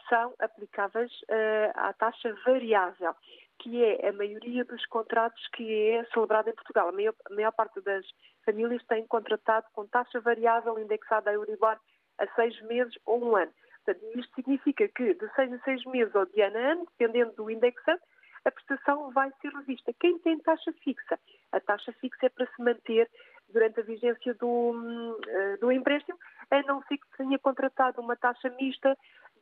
[0.09, 3.15] são aplicáveis eh, à taxa variável,
[3.61, 6.89] que é a maioria dos contratos que é celebrada em Portugal.
[6.89, 8.05] A maior, a maior parte das
[8.45, 11.79] famílias tem contratado com taxa variável indexada a Euribor
[12.19, 13.53] a seis meses ou um ano.
[13.89, 17.33] Portanto, isto significa que de seis a seis meses ou de ano a ano, dependendo
[17.33, 18.03] do indexante,
[18.45, 19.95] a prestação vai ser revista.
[19.99, 21.19] Quem tem taxa fixa?
[21.53, 23.09] A taxa fixa é para se manter
[23.49, 26.19] durante a vigência do, eh, do empréstimo,
[26.51, 28.95] a não ser que tenha contratado uma taxa mista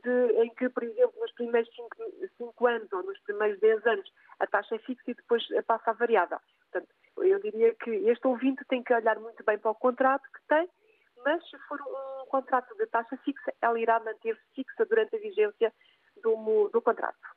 [0.04, 1.68] de, em que, por exemplo, nos primeiros
[2.38, 5.94] 5 anos ou nos primeiros 10 anos a taxa é fixa e depois passa a
[5.94, 6.38] variável.
[6.70, 10.40] Portanto, eu diria que este ouvinte tem que olhar muito bem para o contrato que
[10.46, 10.68] tem
[11.26, 15.72] mas se for um contrato de taxa fixa, ela irá manter-se fixa durante a vigência
[16.22, 17.35] do, do contrato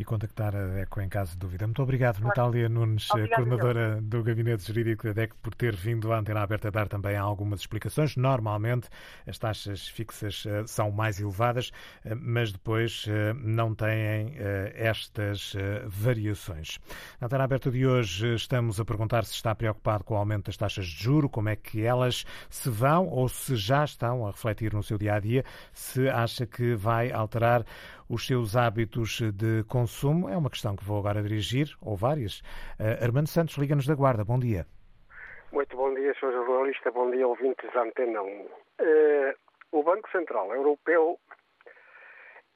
[0.00, 1.66] e contactar a DECO em caso de dúvida.
[1.66, 2.28] Muito obrigado, claro.
[2.28, 6.68] Natália Nunes, Obrigado, coordenadora do Gabinete Jurídico da DECO, por ter vindo à antena aberta
[6.68, 8.16] a dar também algumas explicações.
[8.16, 8.88] Normalmente
[9.26, 11.68] as taxas fixas uh, são mais elevadas,
[12.06, 13.06] uh, mas depois
[13.42, 14.34] não têm
[14.74, 15.54] estas
[15.86, 16.78] variações.
[17.20, 20.56] Na antena aberta de hoje estamos a perguntar se está preocupado com o aumento das
[20.56, 24.72] taxas de juro, como é que elas se vão ou se já estão a refletir
[24.72, 27.66] no seu dia a dia, se acha que vai alterar
[28.10, 32.40] os seus hábitos de consumo é uma questão que vou agora dirigir, ou várias.
[32.80, 34.24] Uh, Armando Santos, Liga-nos da Guarda.
[34.24, 34.66] Bom dia.
[35.52, 36.32] Muito bom dia, Sr.
[36.32, 36.90] Jornalista.
[36.90, 38.26] Bom dia, ouvintes da Antena 1.
[38.26, 38.50] Uh,
[39.70, 41.20] o Banco Central Europeu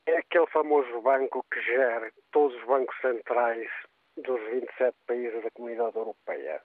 [0.06, 3.68] é aquele famoso banco que gera todos os bancos centrais
[4.16, 6.60] dos 27 países da Comunidade Europeia.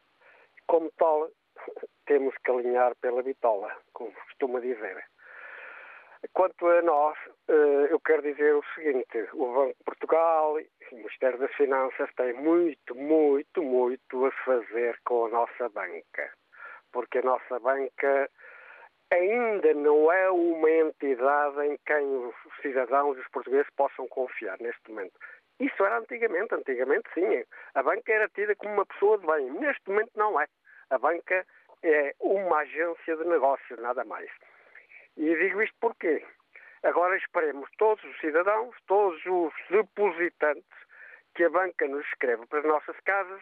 [0.66, 1.30] Como tal,
[2.08, 5.04] temos que alinhar pela bitola, como costuma dizer.
[6.34, 10.96] Quanto a nós, eh, eu quero dizer o seguinte: o Banco de Portugal e o
[10.96, 16.32] Ministério das Finanças têm muito, muito, muito a fazer com a nossa banca.
[16.92, 18.30] Porque a nossa banca
[19.12, 24.90] ainda não é uma entidade em quem os cidadãos e os portugueses possam confiar neste
[24.90, 25.18] momento.
[25.60, 26.54] Isso era antigamente.
[26.54, 27.44] Antigamente, sim.
[27.76, 29.52] A banca era tida como uma pessoa de bem.
[29.52, 30.48] Neste momento, não é.
[30.90, 31.46] A banca
[31.84, 34.30] é uma agência de negócios, nada mais.
[35.20, 36.26] E digo isto porque
[36.82, 40.80] agora esperemos todos os cidadãos, todos os depositantes
[41.36, 43.42] que a banca nos escreve para as nossas casas,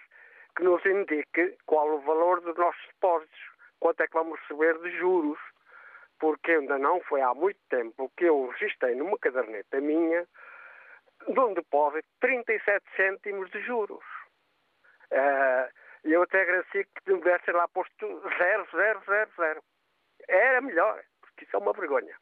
[0.56, 3.40] que nos indique qual o valor dos nossos depósitos,
[3.80, 5.38] quanto é que vamos receber de juros,
[6.20, 10.28] porque ainda não foi há muito tempo que eu registrei numa caderneta minha
[11.28, 14.04] de um depósito de 37 cêntimos de juros.
[15.12, 15.70] Uh,
[16.04, 19.64] eu até agradeci que me dessem lá posto 0, 0, 0, 0.
[20.28, 21.04] Era melhor,
[21.38, 22.16] porque isso é uma vergonha.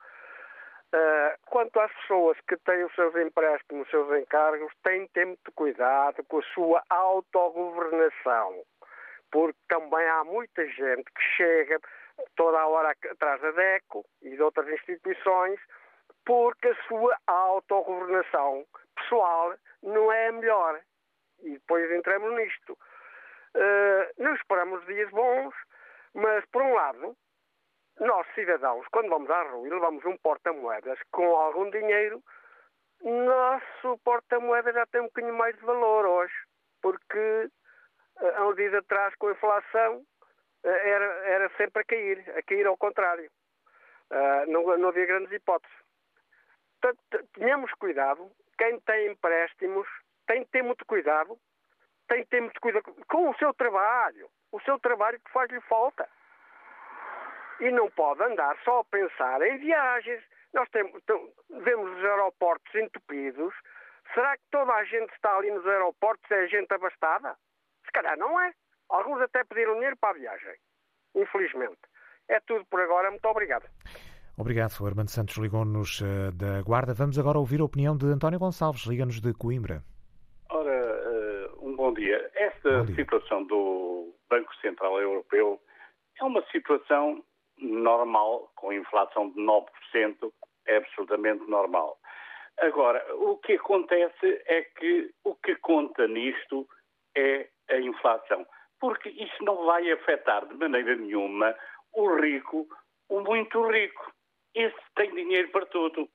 [0.93, 6.23] Uh, quanto às pessoas que têm os seus empréstimos, os seus encargos, têm muito cuidado
[6.25, 8.63] com a sua autogovernação,
[9.31, 11.79] porque também há muita gente que chega
[12.35, 15.59] toda a hora atrás da DECO e de outras instituições,
[16.25, 20.81] porque a sua autogovernação pessoal não é a melhor.
[21.41, 22.73] E depois entramos nisto.
[23.55, 25.53] Uh, não esperamos dias bons,
[26.13, 27.15] mas, por um lado,
[27.99, 32.21] nós, cidadãos, quando vamos à rua e levamos um porta-moedas com algum dinheiro,
[33.01, 36.33] nosso porta-moedas já tem um bocadinho mais de valor hoje,
[36.81, 37.49] porque
[38.21, 42.41] uh, há uns dias atrás, com a inflação, uh, era, era sempre a cair, a
[42.43, 43.29] cair ao contrário.
[44.11, 45.75] Uh, não, não havia grandes hipóteses.
[46.81, 49.87] Portanto, tenhamos cuidado quem tem empréstimos
[50.27, 51.37] tem que ter muito cuidado,
[52.07, 56.07] tem que ter muito cuidado com o seu trabalho, o seu trabalho que faz-lhe falta.
[57.59, 60.21] E não pode andar só a pensar em viagens.
[60.53, 61.01] Nós temos,
[61.63, 63.53] vemos os aeroportos entupidos.
[64.13, 67.35] Será que toda a gente que está ali nos aeroportos é gente abastada?
[67.85, 68.53] Se calhar não é.
[68.89, 70.55] Alguns até pediram dinheiro para a viagem.
[71.15, 71.79] Infelizmente.
[72.27, 73.09] É tudo por agora.
[73.09, 73.65] Muito obrigado.
[74.37, 76.93] Obrigado, Armando Santos ligou-nos uh, da Guarda.
[76.93, 79.81] Vamos agora ouvir a opinião de António Gonçalves, liga-nos de Coimbra.
[80.49, 82.29] Ora, uh, um bom dia.
[82.35, 82.95] Esta bom dia.
[82.95, 85.61] situação do Banco Central Europeu
[86.19, 87.23] é uma situação
[87.57, 89.65] normal, com inflação de 9%,
[90.67, 91.97] é absolutamente normal.
[92.57, 96.67] Agora, o que acontece é que o que conta nisto
[97.15, 98.45] é a inflação,
[98.79, 101.55] porque isso não vai afetar de maneira nenhuma
[101.93, 102.67] o rico,
[103.09, 104.11] o muito rico.
[104.53, 106.07] Esse tem dinheiro para tudo.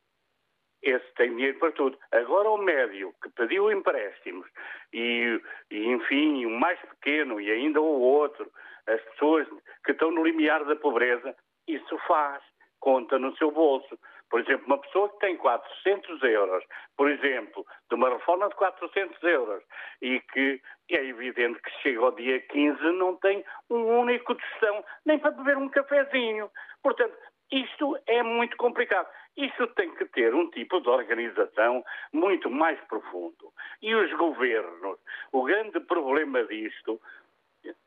[0.82, 1.98] Esse tem dinheiro para tudo.
[2.10, 4.48] Agora o médio que pediu empréstimos
[4.92, 8.50] e, e, enfim, o mais pequeno e ainda o outro,
[8.86, 9.46] as pessoas
[9.84, 11.34] que estão no limiar da pobreza,
[11.66, 12.42] isso faz,
[12.78, 13.98] conta no seu bolso.
[14.30, 16.64] Por exemplo, uma pessoa que tem 400 euros,
[16.96, 19.62] por exemplo, de uma reforma de 400 euros,
[20.00, 25.18] e que é evidente que chega ao dia 15 não tem um único tostão, nem
[25.18, 26.48] para beber um cafezinho.
[26.80, 27.16] Portanto,
[27.50, 29.08] isto é muito complicado.
[29.36, 33.52] Isto tem que ter um tipo de organização muito mais profundo.
[33.82, 34.98] E os governos,
[35.32, 37.00] o grande problema disto,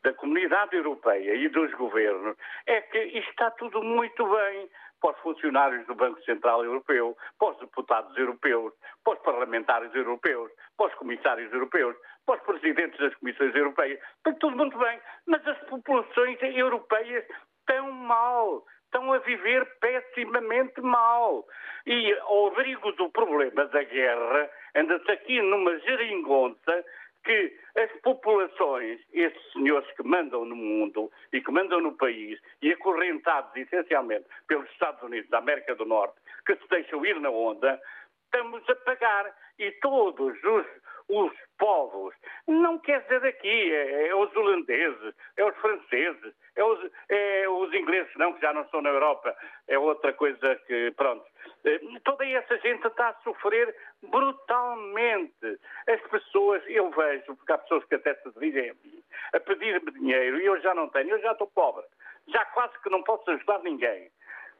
[0.02, 4.68] da comunidade europeia e dos governos, é que isto está tudo muito bem
[5.00, 8.72] para os funcionários do Banco Central Europeu, para os deputados europeus,
[9.04, 13.98] para os parlamentares europeus, para os comissários europeus, para os presidentes das comissões europeias.
[14.16, 17.24] Está tudo muito bem, mas as populações europeias
[17.60, 21.44] estão mal estão a viver pessimamente mal.
[21.84, 26.84] E ao abrigo do problema da guerra, anda-se aqui numa geringonça
[27.24, 32.72] que as populações, esses senhores que mandam no mundo e que mandam no país, e
[32.72, 37.80] acorrentados essencialmente pelos Estados Unidos da América do Norte, que se deixam ir na onda,
[38.24, 39.34] estamos a pagar.
[39.56, 40.66] E todos os
[41.08, 42.14] os povos.
[42.46, 47.72] Não quer dizer daqui, é, é, os holandeses, é os franceses, é os, é os
[47.74, 49.36] ingleses, não, que já não estão na Europa,
[49.68, 51.24] é outra coisa que, pronto.
[51.64, 55.58] Eh, toda essa gente está a sofrer brutalmente.
[55.88, 59.90] As pessoas, eu vejo, porque há pessoas que até se dirigem a mim, a pedir-me
[59.92, 61.84] dinheiro e eu já não tenho, eu já estou pobre.
[62.28, 64.10] Já quase que não posso ajudar ninguém.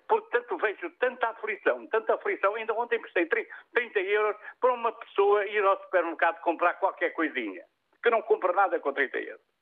[0.09, 2.55] Portanto, vejo tanta aflição, tanta aflição.
[2.55, 7.65] Ainda ontem prestei 30 euros para uma pessoa ir ao supermercado comprar qualquer coisinha,
[8.03, 9.54] que não compra nada com 30 euros.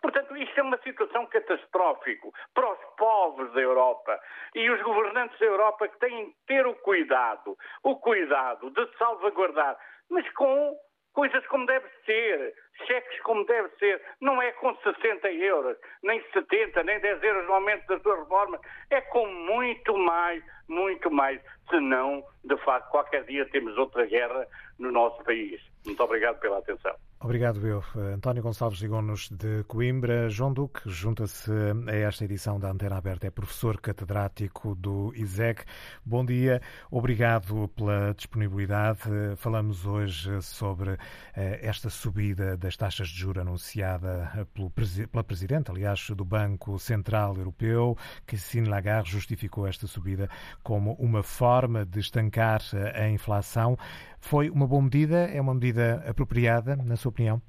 [0.00, 4.18] Portanto, isto é uma situação catastrófica para os povos da Europa.
[4.54, 9.76] E os governantes da Europa que têm que ter o cuidado, o cuidado de salvaguardar,
[10.08, 10.76] mas com
[11.12, 12.54] coisas como deve ser,
[12.86, 17.54] cheques como deve ser, não é com 60 euros, nem 70, nem 10 euros no
[17.54, 21.40] aumento da sua reforma, é com muito mais, muito mais,
[21.70, 24.46] senão, de facto, qualquer dia temos outra guerra
[24.78, 25.60] no nosso país.
[25.84, 26.94] Muito obrigado pela atenção.
[27.20, 27.82] Obrigado, eu.
[28.14, 30.30] António Gonçalves Ligonos de Coimbra.
[30.30, 31.50] João Duque junta-se
[31.88, 33.26] a esta edição da Antena Aberta.
[33.26, 35.64] É professor catedrático do ISEC.
[36.06, 36.62] Bom dia.
[36.88, 39.00] Obrigado pela disponibilidade.
[39.36, 40.96] Falamos hoje sobre
[41.34, 47.36] eh, esta subida das taxas de juros anunciada pelo, pela Presidente, aliás, do Banco Central
[47.36, 47.98] Europeu.
[48.26, 50.30] Christine Lagarde justificou esta subida
[50.62, 52.62] como uma forma de estancar
[52.94, 53.76] a inflação.
[54.20, 55.28] Foi uma boa medida?
[55.32, 57.40] É uma medida apropriada, na sua opinião?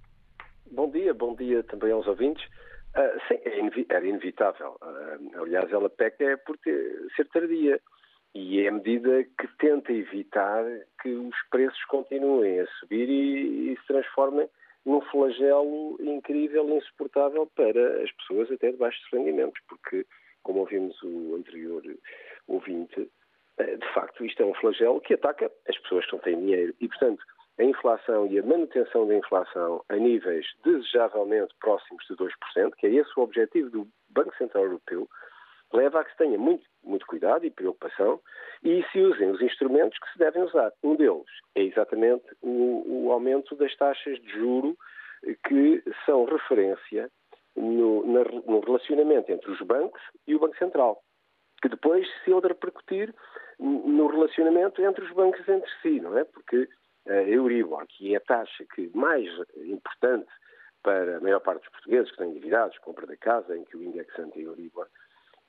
[0.72, 2.44] Bom dia, bom dia também aos ouvintes.
[2.96, 4.78] Uh, sim, é era inevitável.
[4.82, 7.80] Uh, aliás, ela peca é por ter, ser tardia.
[8.34, 10.64] E é a medida que tenta evitar
[11.02, 14.48] que os preços continuem a subir e, e se transformem
[14.86, 20.06] num flagelo incrível, insuportável para as pessoas até de baixos rendimentos, porque,
[20.44, 21.84] como ouvimos o anterior
[22.48, 23.10] ouvinte,
[23.66, 26.74] de facto, isto é um flagelo que ataca as pessoas que não têm dinheiro.
[26.80, 27.24] E, portanto,
[27.60, 32.30] a inflação e a manutenção da inflação a níveis desejavelmente próximos de 2%,
[32.78, 35.08] que é esse o objetivo do Banco Central Europeu,
[35.74, 38.20] leva a que se tenha muito, muito cuidado e preocupação
[38.64, 40.72] e se usem os instrumentos que se devem usar.
[40.82, 44.78] Um deles é exatamente o, o aumento das taxas de juro
[45.48, 47.12] que são referência
[47.56, 51.04] no, na, no relacionamento entre os bancos e o Banco Central
[51.62, 53.14] que depois se hão repercutir
[53.60, 56.24] no relacionamento entre os bancos entre si, não é?
[56.24, 56.68] Porque
[57.08, 60.30] a Euribor, que é a taxa que mais importante
[60.82, 63.84] para a maior parte dos portugueses que têm endividados, compra da casa, em que o
[63.84, 64.88] indexante é Euribor,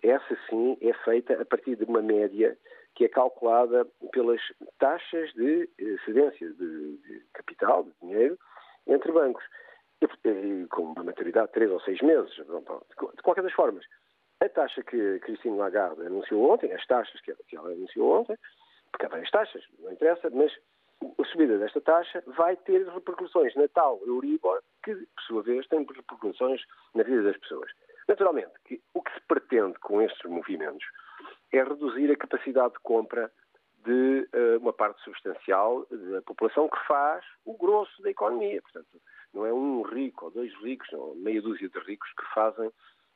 [0.02, 2.56] essa sim é feita a partir de uma média
[2.94, 4.40] que é calculada pelas
[4.78, 5.68] taxas de
[6.04, 8.38] cedência de, de capital, de dinheiro,
[8.86, 9.44] entre bancos,
[10.70, 12.32] com uma maturidade de três ou seis meses.
[12.34, 13.84] De qualquer das formas,
[14.40, 18.36] a taxa que Christine Lagarde anunciou ontem, as taxas que ela anunciou ontem,
[18.90, 20.52] porque há várias taxas, não interessa, mas
[21.18, 25.80] a subida desta taxa vai ter repercussões na tal Euribor, que, por sua vez, tem
[25.80, 26.62] repercussões
[26.94, 27.70] na vida das pessoas.
[28.08, 30.84] Naturalmente, que o que se pretende com estes movimentos
[31.52, 33.30] é reduzir a capacidade de compra
[33.84, 38.60] de uh, uma parte substancial da população que faz o grosso da economia.
[38.60, 39.00] Portanto,
[39.32, 42.70] não é um rico ou dois ricos, não, meia dúzia de ricos que fazem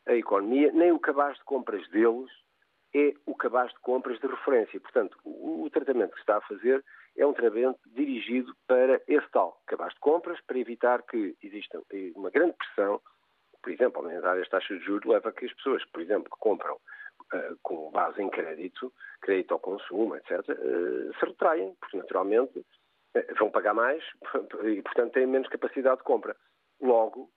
[0.06, 2.30] a economia, nem o cabaz de compras deles
[2.94, 4.80] é o cabaz de compras de referência.
[4.80, 6.84] Portanto, o, o tratamento que se está a fazer
[7.16, 11.80] é um tratamento dirigido para esse tal cabaz de compras, para evitar que exista
[12.14, 13.00] uma grande pressão,
[13.62, 16.38] por exemplo, aumentar as taxas de juros leva a que as pessoas, por exemplo, que
[16.38, 18.92] compram uh, com base em crédito,
[19.22, 22.64] crédito ao consumo, etc., uh, eh, se retraem, porque naturalmente
[23.38, 24.04] vão pagar mais
[24.64, 26.36] e, portanto, têm menos capacidade de compra.
[26.80, 27.30] Logo,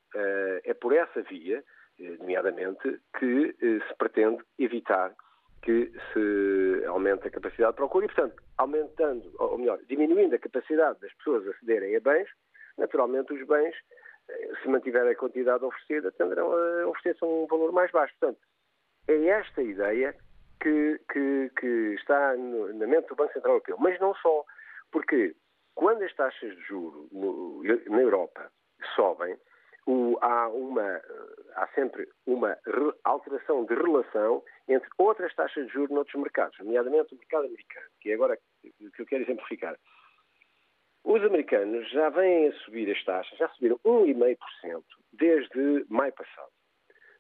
[0.64, 1.64] é por essa via eh,
[2.00, 5.16] nomeadamente, que eh, se pretende evitar
[5.62, 11.00] que se aumente a capacidade de procura e, portanto, aumentando, ou melhor, diminuindo a capacidade
[11.00, 12.30] das pessoas acederem a bens,
[12.78, 13.76] naturalmente os bens,
[14.30, 18.14] eh, se mantiver a quantidade oferecida, tenderão a oferecer-se um valor mais baixo.
[18.20, 18.40] Portanto,
[19.08, 20.16] é esta ideia
[20.62, 23.78] que, que, que está no, na mente do Banco Central Europeu.
[23.80, 24.44] Mas não só,
[24.92, 25.36] porque
[25.76, 28.52] quando as taxas de juro no, na Europa
[28.96, 29.38] sobem,
[29.88, 31.02] o, há, uma,
[31.56, 32.58] há sempre uma
[33.06, 38.12] alteração de relação entre outras taxas de juros noutros mercados, nomeadamente o mercado americano, que
[38.12, 39.80] é agora que eu quero exemplificar.
[41.06, 44.84] Os americanos já vêm a subir as taxas, já subiram 1,5%
[45.14, 46.52] desde maio passado.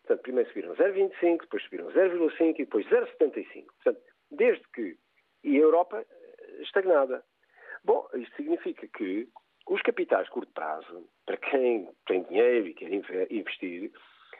[0.01, 3.65] Portanto, primeiro subiram 0,25%, depois subiram 0,5% e depois 0,75%.
[3.65, 4.97] Portanto, desde que.
[5.43, 7.23] E a Europa eh, estagnada.
[7.83, 9.29] Bom, isto significa que
[9.67, 12.91] os capitais de curto prazo, para quem tem dinheiro e quer
[13.31, 13.91] investir,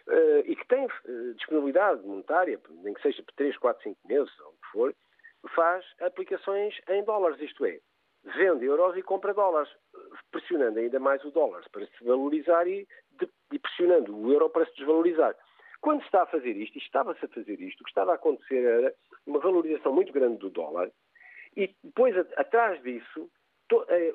[0.07, 4.39] uh, e que tem uh, disponibilidade monetária, nem que seja por 3, 4, 5 meses,
[4.39, 4.95] ou o que for,
[5.55, 7.79] faz aplicações em dólares, isto é,
[8.23, 9.71] vende euros e compra dólares,
[10.31, 12.87] pressionando ainda mais o dólar para se valorizar e,
[13.61, 15.35] pressionando o euro para se desvalorizar.
[15.79, 18.15] Quando se está a fazer isto, e estava-se a fazer isto, o que estava a
[18.15, 18.93] acontecer era
[19.25, 20.91] uma valorização muito grande do dólar,
[21.55, 23.29] e depois, atrás disso,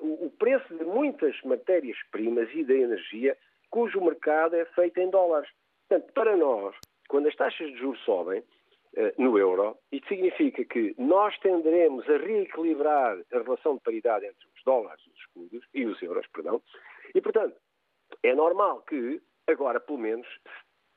[0.01, 3.37] o preço de muitas matérias-primas e da energia,
[3.71, 5.51] cujo mercado é feito em dólares.
[5.89, 6.75] Portanto, para nós,
[7.09, 8.43] quando as taxas de juros sobem,
[9.17, 14.65] no euro, e significa que nós tenderemos a reequilibrar a relação de paridade entre os
[14.65, 16.63] dólares os escudos, e os euros, perdão,
[17.15, 17.57] e portanto
[18.23, 20.27] é normal que agora pelo menos,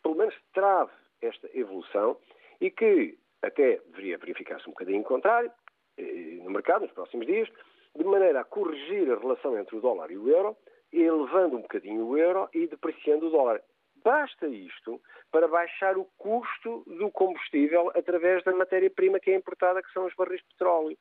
[0.04, 0.92] pelo menos trave
[1.22, 2.18] esta evolução
[2.60, 5.52] e que até deveria verificar-se um bocadinho contrário
[5.98, 7.50] eh, no mercado nos próximos dias,
[7.96, 10.58] de maneira a corrigir a relação entre o dólar e o euro,
[10.92, 13.62] elevando um bocadinho o euro e depreciando o dólar.
[14.04, 19.92] Basta isto para baixar o custo do combustível através da matéria-prima que é importada, que
[19.92, 20.98] são os barris de petróleo,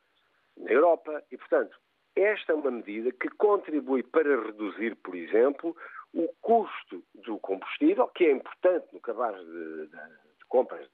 [0.57, 1.23] na Europa.
[1.31, 1.77] E, portanto,
[2.17, 5.77] esta é uma medida que contribui para reduzir, por exemplo,
[6.15, 10.89] o custo do combustível, que é importante no cabaz de, de, de compras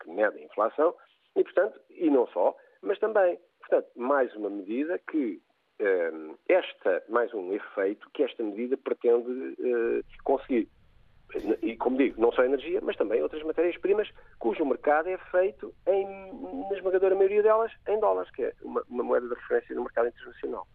[0.00, 0.94] que mede a inflação,
[1.36, 5.40] e, portanto, e não só, mas também, portanto, mais uma medida que
[5.78, 6.12] eh,
[6.48, 10.68] esta, mais um efeito que esta medida pretende eh, conseguir.
[11.62, 14.08] E, como digo, não só energia, mas também outras matérias-primas,
[14.38, 16.04] cujo mercado é feito, em,
[16.68, 20.08] na esmagadora maioria delas, em dólares, que é uma, uma moeda de referência no mercado
[20.08, 20.66] internacional.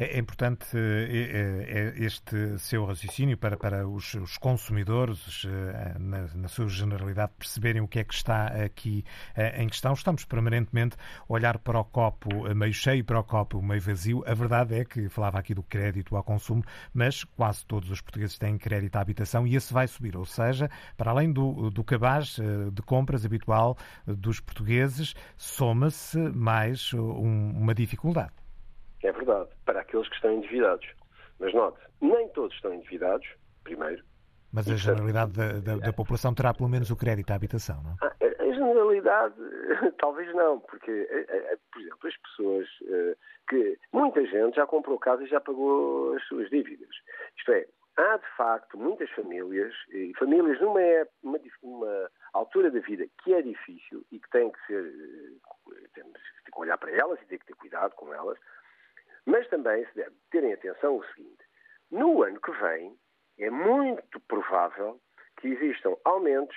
[0.00, 6.26] É, é importante é, é este seu raciocínio para, para os, os consumidores, eh, na,
[6.34, 9.04] na, sua generalidade, perceberem o que é que está aqui
[9.36, 9.92] eh, em questão.
[9.92, 14.24] Estamos permanentemente a olhar para o copo meio cheio para o copo meio vazio.
[14.26, 18.38] A verdade é que falava aqui do crédito ao consumo, mas quase todos os portugueses
[18.38, 20.16] têm crédito à habitação e esse vai subir.
[20.16, 22.38] Ou seja, para além do, do cabaz
[22.72, 23.76] de compras habitual
[24.06, 28.32] dos portugueses, soma-se mais um, uma dificuldade.
[29.02, 30.86] É verdade, para aqueles que estão endividados.
[31.38, 33.26] Mas note, nem todos estão endividados,
[33.64, 34.04] primeiro.
[34.52, 37.96] Mas a generalidade da, da, da, população terá pelo menos o crédito à habitação, não?
[38.02, 39.34] Ah, a, a generalidade,
[39.98, 43.16] talvez não, porque, a, a, por exemplo, as pessoas uh,
[43.48, 43.78] que.
[43.92, 46.88] Muita gente já comprou casa e já pagou as suas dívidas.
[47.38, 50.80] Isto é, há de facto muitas famílias, e famílias numa,
[51.22, 54.92] uma, uma altura da vida que é difícil e que tem que ser.
[55.94, 56.12] Temos
[56.44, 58.38] que olhar para elas e ter que ter cuidado com elas
[59.26, 61.44] mas também se deve terem atenção o seguinte:
[61.90, 62.96] no ano que vem,
[63.38, 65.00] é muito provável
[65.40, 66.56] que existam aumentos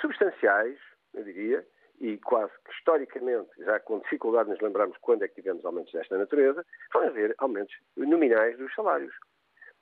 [0.00, 0.78] substanciais,
[1.14, 1.66] eu diria,
[2.00, 6.16] e quase que historicamente, já com dificuldade nos lembrarmos quando é que tivemos aumentos desta
[6.16, 9.14] natureza, vão haver aumentos nominais dos salários.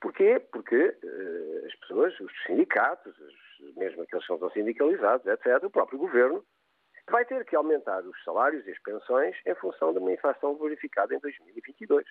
[0.01, 0.39] Porquê?
[0.51, 5.99] Porque uh, as pessoas, os sindicatos, os, mesmo aqueles que são sindicalizados, etc., o próprio
[5.99, 6.43] governo,
[7.09, 11.15] vai ter que aumentar os salários e as pensões em função de uma inflação verificada
[11.15, 12.05] em 2022.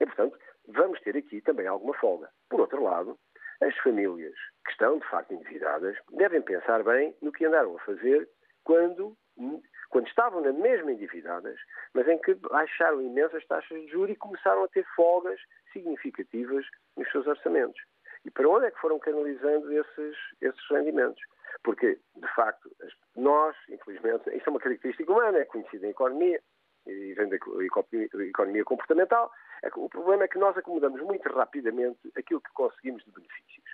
[0.00, 0.38] E, portanto,
[0.68, 2.28] vamos ter aqui também alguma folga.
[2.48, 3.18] Por outro lado,
[3.60, 4.34] as famílias
[4.64, 8.28] que estão, de facto, endividadas devem pensar bem no que andaram a fazer
[8.64, 9.14] quando,
[9.90, 11.58] quando estavam na mesma endividadas,
[11.92, 15.38] mas em que baixaram imensas taxas de juros e começaram a ter folgas
[15.72, 16.64] significativas
[16.96, 17.80] nos seus orçamentos.
[18.24, 21.22] E para onde é que foram canalizando esses, esses rendimentos?
[21.62, 22.70] Porque, de facto,
[23.20, 26.40] nós, infelizmente, isso é uma característica humana, é conhecida em economia,
[26.86, 27.36] e vem da
[28.24, 29.30] economia comportamental.
[29.62, 33.70] É o problema é que nós acomodamos muito rapidamente aquilo que conseguimos de benefícios.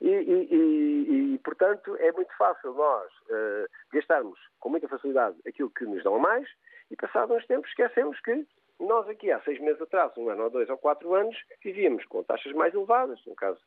[0.00, 5.70] E, e, e, e portanto, é muito fácil nós uh, gastarmos com muita facilidade aquilo
[5.70, 6.48] que nos dão a mais
[6.90, 8.46] e, passados uns tempos, esquecemos que
[8.78, 12.22] nós aqui há seis meses atrás, um ano ou dois ou quatro anos, vivíamos com
[12.22, 13.60] taxas mais elevadas, no caso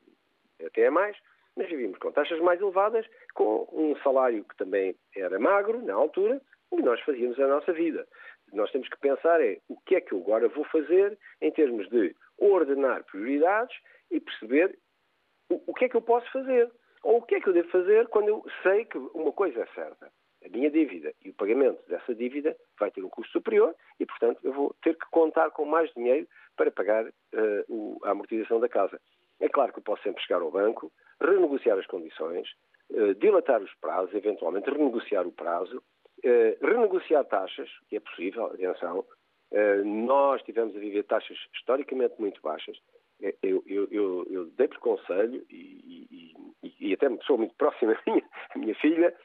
[0.66, 1.16] até é mais,
[1.56, 6.42] mas vivíamos com taxas mais elevadas, com um salário que também era magro na altura,
[6.72, 8.08] e nós fazíamos a nossa vida.
[8.52, 11.90] Nós temos que pensar é o que é que eu agora vou fazer em termos
[11.90, 13.76] de ordenar prioridades
[14.12, 14.78] e perceber
[15.50, 16.70] o, o que é que eu posso fazer.
[17.04, 19.66] Ou o que é que eu devo fazer quando eu sei que uma coisa é
[19.76, 20.12] certa.
[20.46, 24.40] A minha dívida e o pagamento dessa dívida vai ter um custo superior e, portanto,
[24.44, 27.14] eu vou ter que contar com mais dinheiro para pagar uh,
[27.68, 29.00] o, a amortização da casa.
[29.40, 30.92] É claro que eu posso sempre chegar ao banco,
[31.24, 32.48] renegociar as condições,
[32.92, 39.06] uh, dilatar os prazos, eventualmente renegociar o prazo, uh, renegociar taxas, que é possível, atenção.
[39.86, 42.78] nós tivemos a viver taxas historicamente muito baixas.
[43.42, 47.94] Eu, eu, eu, eu dei por conselho e, e, e, até uma pessoa muito próxima
[47.94, 48.24] a minha,
[48.56, 49.16] minha filha,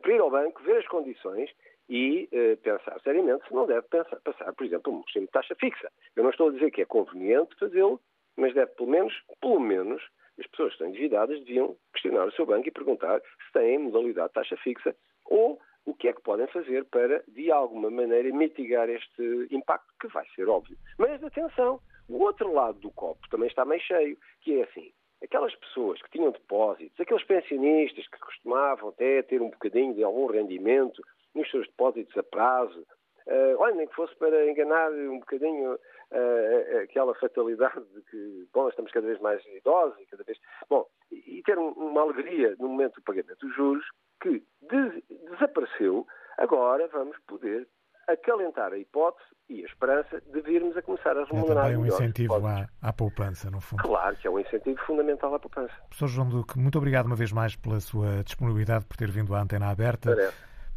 [0.00, 1.50] para ir ao banco, ver as condições
[1.88, 2.28] e
[2.62, 5.90] pensar seriamente se não deve pensar, passar, por exemplo, um regime de taxa fixa.
[6.14, 8.00] Eu não estou a dizer que é conveniente fazê-lo,
[8.36, 10.02] mas deve pelo menos, pelo menos,
[10.38, 14.28] as pessoas que estão endividadas deviam questionar o seu banco e perguntar se têm modalidade
[14.28, 14.94] de taxa fixa
[15.26, 20.08] ou o que é que podem fazer para, de alguma maneira, mitigar este impacto, que
[20.08, 20.76] vai ser óbvio.
[20.98, 21.78] Mas atenção,
[22.08, 26.10] o outro lado do copo também está meio cheio, que é assim, aquelas pessoas que
[26.10, 31.02] tinham depósitos, aqueles pensionistas que costumavam até ter um bocadinho de algum rendimento
[31.34, 32.86] nos seus depósitos a prazo,
[33.26, 38.68] uh, olha, nem que fosse para enganar um bocadinho uh, aquela fatalidade de que, bom,
[38.68, 40.38] estamos cada vez mais idosos e cada vez.
[40.68, 43.84] Bom, e ter uma alegria no momento do pagamento dos juros
[44.20, 46.06] que de, desapareceu
[46.38, 47.66] Agora vamos poder
[48.08, 51.86] acalentar a hipótese e a esperança de virmos a começar a remunerar É também um
[51.86, 53.82] incentivo à, à, poupança, no fundo.
[53.82, 55.72] Claro que é um incentivo fundamental à poupança.
[55.88, 59.40] Professor João Duque, muito obrigado uma vez mais pela sua disponibilidade por ter vindo à
[59.40, 60.14] antena aberta.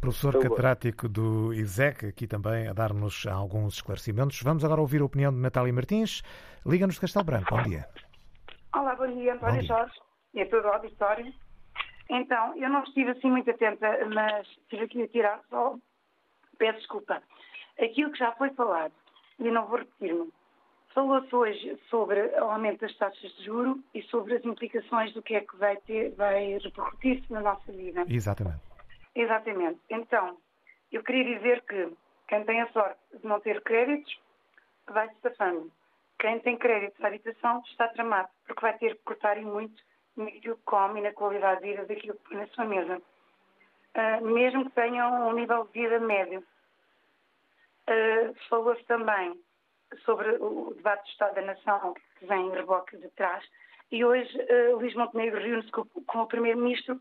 [0.00, 4.40] Professor Foi catedrático do ISEC, aqui também a dar-nos alguns esclarecimentos.
[4.42, 6.22] Vamos agora ouvir a opinião de Natália Martins.
[6.64, 7.50] Liga-nos de Castelo Branco.
[7.50, 7.84] Bom dia.
[8.72, 9.68] Olá, bom dia, António bom dia.
[9.68, 9.94] Jorge
[10.34, 11.34] e a todo o auditório.
[12.10, 15.76] Então, eu não estive assim muito atenta, mas estive aqui a tirar só.
[16.58, 17.20] Peço desculpa.
[17.80, 18.92] Aquilo que já foi falado,
[19.38, 20.32] e não vou repetir-me,
[20.94, 25.34] falou-se hoje sobre o aumento das taxas de juro e sobre as implicações do que
[25.34, 28.04] é que vai, ter, vai repercutir-se na nossa vida.
[28.08, 28.67] Exatamente.
[29.18, 29.80] Exatamente.
[29.90, 30.38] Então,
[30.92, 31.92] eu queria dizer que
[32.28, 34.16] quem tem a sorte de não ter créditos
[34.86, 35.72] vai se safando.
[36.20, 39.82] Quem tem créditos à habitação está tramado, porque vai ter que cortar e muito
[40.16, 43.02] naquilo que come e na qualidade de vida daquilo que põe na sua mesa.
[43.96, 46.44] Uh, mesmo que tenham um nível de vida médio.
[47.88, 49.36] Uh, Falou-se também
[50.04, 53.44] sobre o debate do Estado da Nação, que vem em reboque de trás,
[53.90, 57.00] e hoje uh, Luís Montenegro reúne-se com, com, o Primeiro-Ministro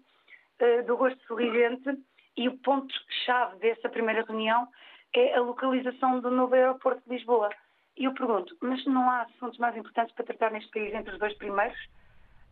[0.61, 1.97] uh, do Gosto Sorridente
[2.35, 4.67] e o ponto-chave dessa primeira reunião
[5.13, 7.49] é a localização do novo aeroporto de Lisboa.
[7.97, 11.19] E eu pergunto, mas não há assuntos mais importantes para tratar neste país entre os
[11.19, 11.77] dois primeiros?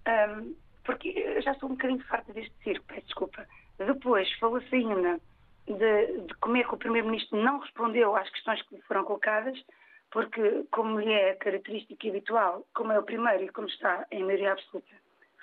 [0.08, 3.46] Um, porque já estou um bocadinho farta deste circo, peço desculpa.
[3.78, 5.20] Depois falou-se ainda
[5.68, 9.60] de, de como é que o Primeiro-Ministro não respondeu às questões que lhe foram colocadas,
[10.12, 14.54] porque, como lhe é característica habitual, como é o primeiro e como está em maioria
[14.54, 14.88] absoluta,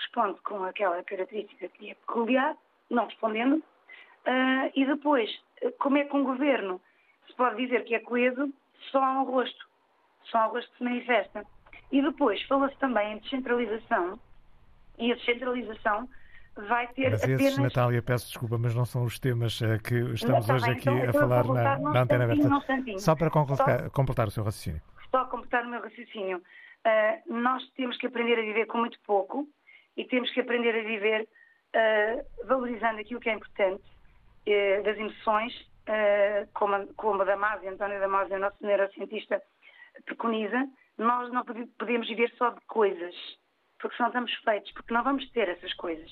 [0.03, 2.57] responde com aquela característica que é peculiar,
[2.91, 3.57] não respondendo.
[3.57, 5.31] Uh, e depois,
[5.79, 6.81] como é que um governo
[7.27, 8.53] se pode dizer que é coeso
[8.91, 9.67] só há um rosto,
[10.25, 11.47] só há um rosto que se manifesta.
[11.91, 14.19] E depois, fala-se também em descentralização,
[14.99, 16.09] e a descentralização
[16.57, 17.59] vai ter mas esses, apenas...
[17.59, 21.13] Natália, peço desculpa, mas não são os temas eh, que estamos hoje aqui então, a
[21.13, 22.49] falar na, na antena aberta.
[22.99, 23.91] Só para completar, Só...
[23.91, 24.83] completar, o seu raciocínio.
[25.11, 26.39] Só completar o meu raciocínio.
[26.39, 29.49] Uh, nós temos que aprender a viver com muito pouco
[29.97, 35.73] e temos que aprender a viver uh, valorizando aquilo que é importante, uh, das emoções,
[36.55, 39.43] como, a, como a Damásia, António Damásia, nosso neurocientista,
[40.05, 40.65] preconiza.
[40.97, 43.15] Nós não podemos viver só de coisas,
[43.81, 46.09] porque senão estamos feitos, porque não vamos ter essas coisas.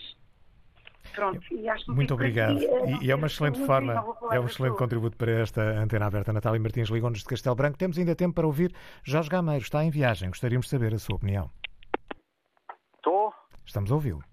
[1.14, 1.40] Pronto,
[1.88, 2.58] Muito obrigado.
[2.60, 3.94] E, e, é uma excelente forma,
[4.30, 6.32] é um excelente contributo para esta antena aberta.
[6.32, 7.78] Natália Martins ligou-nos de Castelo Branco.
[7.78, 8.72] Temos ainda tempo para ouvir
[9.04, 9.62] Jorge Gameiro.
[9.62, 10.28] Está em viagem.
[10.28, 11.50] Gostaríamos de saber a sua opinião.
[13.70, 14.24] Estamos a ouvi-lo.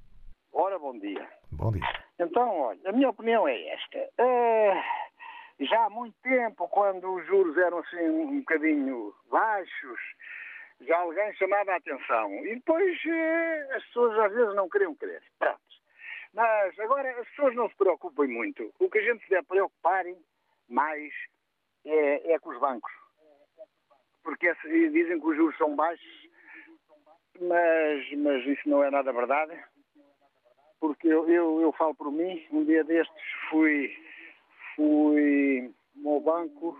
[0.51, 1.29] Ora, bom dia.
[1.51, 1.83] Bom dia.
[2.17, 3.99] Então, olha, a minha opinião é esta.
[4.19, 9.99] Uh, já há muito tempo, quando os juros eram assim um bocadinho baixos,
[10.81, 12.33] já alguém chamava a atenção.
[12.47, 15.21] E depois uh, as pessoas às vezes não queriam crer.
[15.37, 15.61] Pronto.
[16.33, 18.73] Mas agora as pessoas não se preocupem muito.
[18.79, 20.03] O que a gente se deve preocupar
[20.67, 21.13] mais
[21.85, 22.91] é, é com os bancos.
[24.23, 26.27] Porque dizem que os juros são baixos,
[27.41, 29.53] mas, mas isso não é nada verdade.
[30.79, 33.91] Porque eu, eu, eu falo por mim, um dia destes fui,
[34.75, 35.73] fui
[36.05, 36.77] ao banco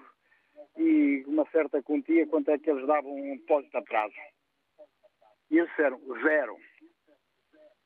[0.78, 4.14] e uma certa quantia, quanto é que eles davam um depósito a prazo.
[5.50, 6.58] E eles disseram zero.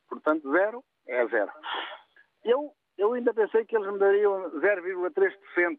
[0.10, 1.52] Portanto, zero é zero.
[2.44, 5.78] Eu, eu ainda pensei que eles me dariam 0,3%.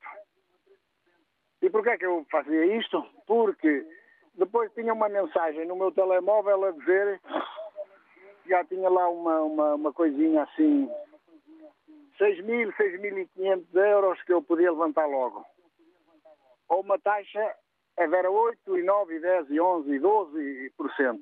[1.61, 3.03] E porquê é que eu fazia isto?
[3.27, 3.87] Porque
[4.35, 7.21] depois tinha uma mensagem no meu telemóvel a dizer
[8.47, 10.91] já tinha lá uma, uma, uma coisinha assim
[12.19, 15.45] 6.000, 6.500 euros que eu podia levantar logo.
[16.69, 17.57] Ou uma taxa
[17.99, 21.21] a ver 8, e 9, e 10, e 11, e 12%.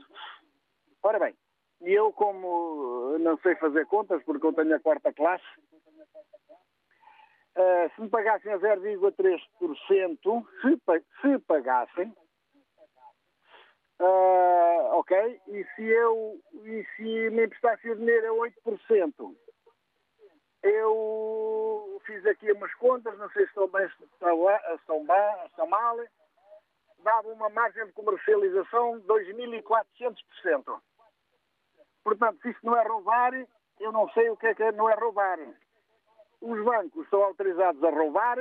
[1.02, 1.34] Ora bem,
[1.80, 5.44] e eu, como não sei fazer contas, porque eu tenho a quarta classe,
[7.56, 10.78] uh, se me pagassem a 0,3%, se,
[11.22, 12.14] se pagassem,
[14.01, 19.36] uh, ok, e se eu e se me emprestasse o dinheiro a 8%,
[20.62, 24.05] eu fiz aqui umas contas, não sei se estão bem, se
[24.74, 25.96] estão, bem, estão mal,
[27.03, 30.80] dava uma margem de comercialização de 2.400%.
[32.03, 33.32] Portanto, se isto não é roubar,
[33.78, 35.38] eu não sei o que é que não é roubar.
[36.40, 38.38] Os bancos são autorizados a roubar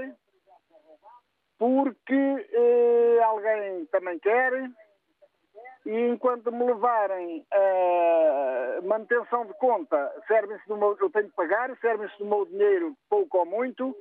[1.57, 4.53] porque eh, alguém também quer
[5.90, 11.76] e enquanto me levarem a manutenção de conta, servem-se do meu, eu tenho que pagar,
[11.82, 13.96] servem-se do meu dinheiro pouco ou muito,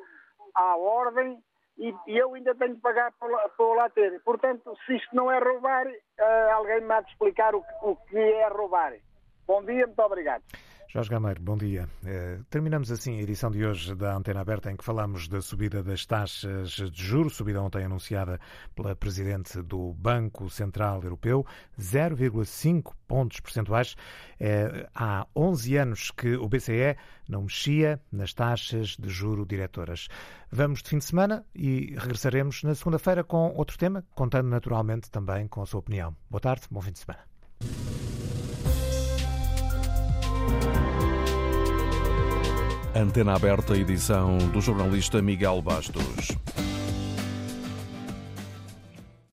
[0.55, 1.43] à ordem,
[1.79, 4.21] e, e eu ainda tenho que pagar para, para lá ter.
[4.21, 8.19] Portanto, se isto não é roubar, uh, alguém me há de explicar o, o que
[8.19, 8.93] é roubar.
[9.47, 10.43] Bom dia, muito obrigado.
[10.91, 11.87] Jorge Gameiro, bom dia.
[12.03, 15.83] Eh, terminamos assim a edição de hoje da Antena Aberta, em que falamos da subida
[15.83, 18.41] das taxas de juros, subida ontem anunciada
[18.75, 21.45] pela Presidente do Banco Central Europeu,
[21.79, 23.97] 0,5 pontos percentuais.
[24.41, 26.97] É, há 11 anos que o BCE
[27.29, 30.09] não mexia nas taxas de juro diretoras.
[30.51, 35.49] Vamos de fim de semana e regressaremos na segunda-feira com outro tema, contando naturalmente também
[35.49, 36.17] com a sua opinião.
[36.31, 37.38] Boa tarde, bom fim de semana.
[42.99, 46.33] Antena aberta, edição do jornalista Miguel Bastos.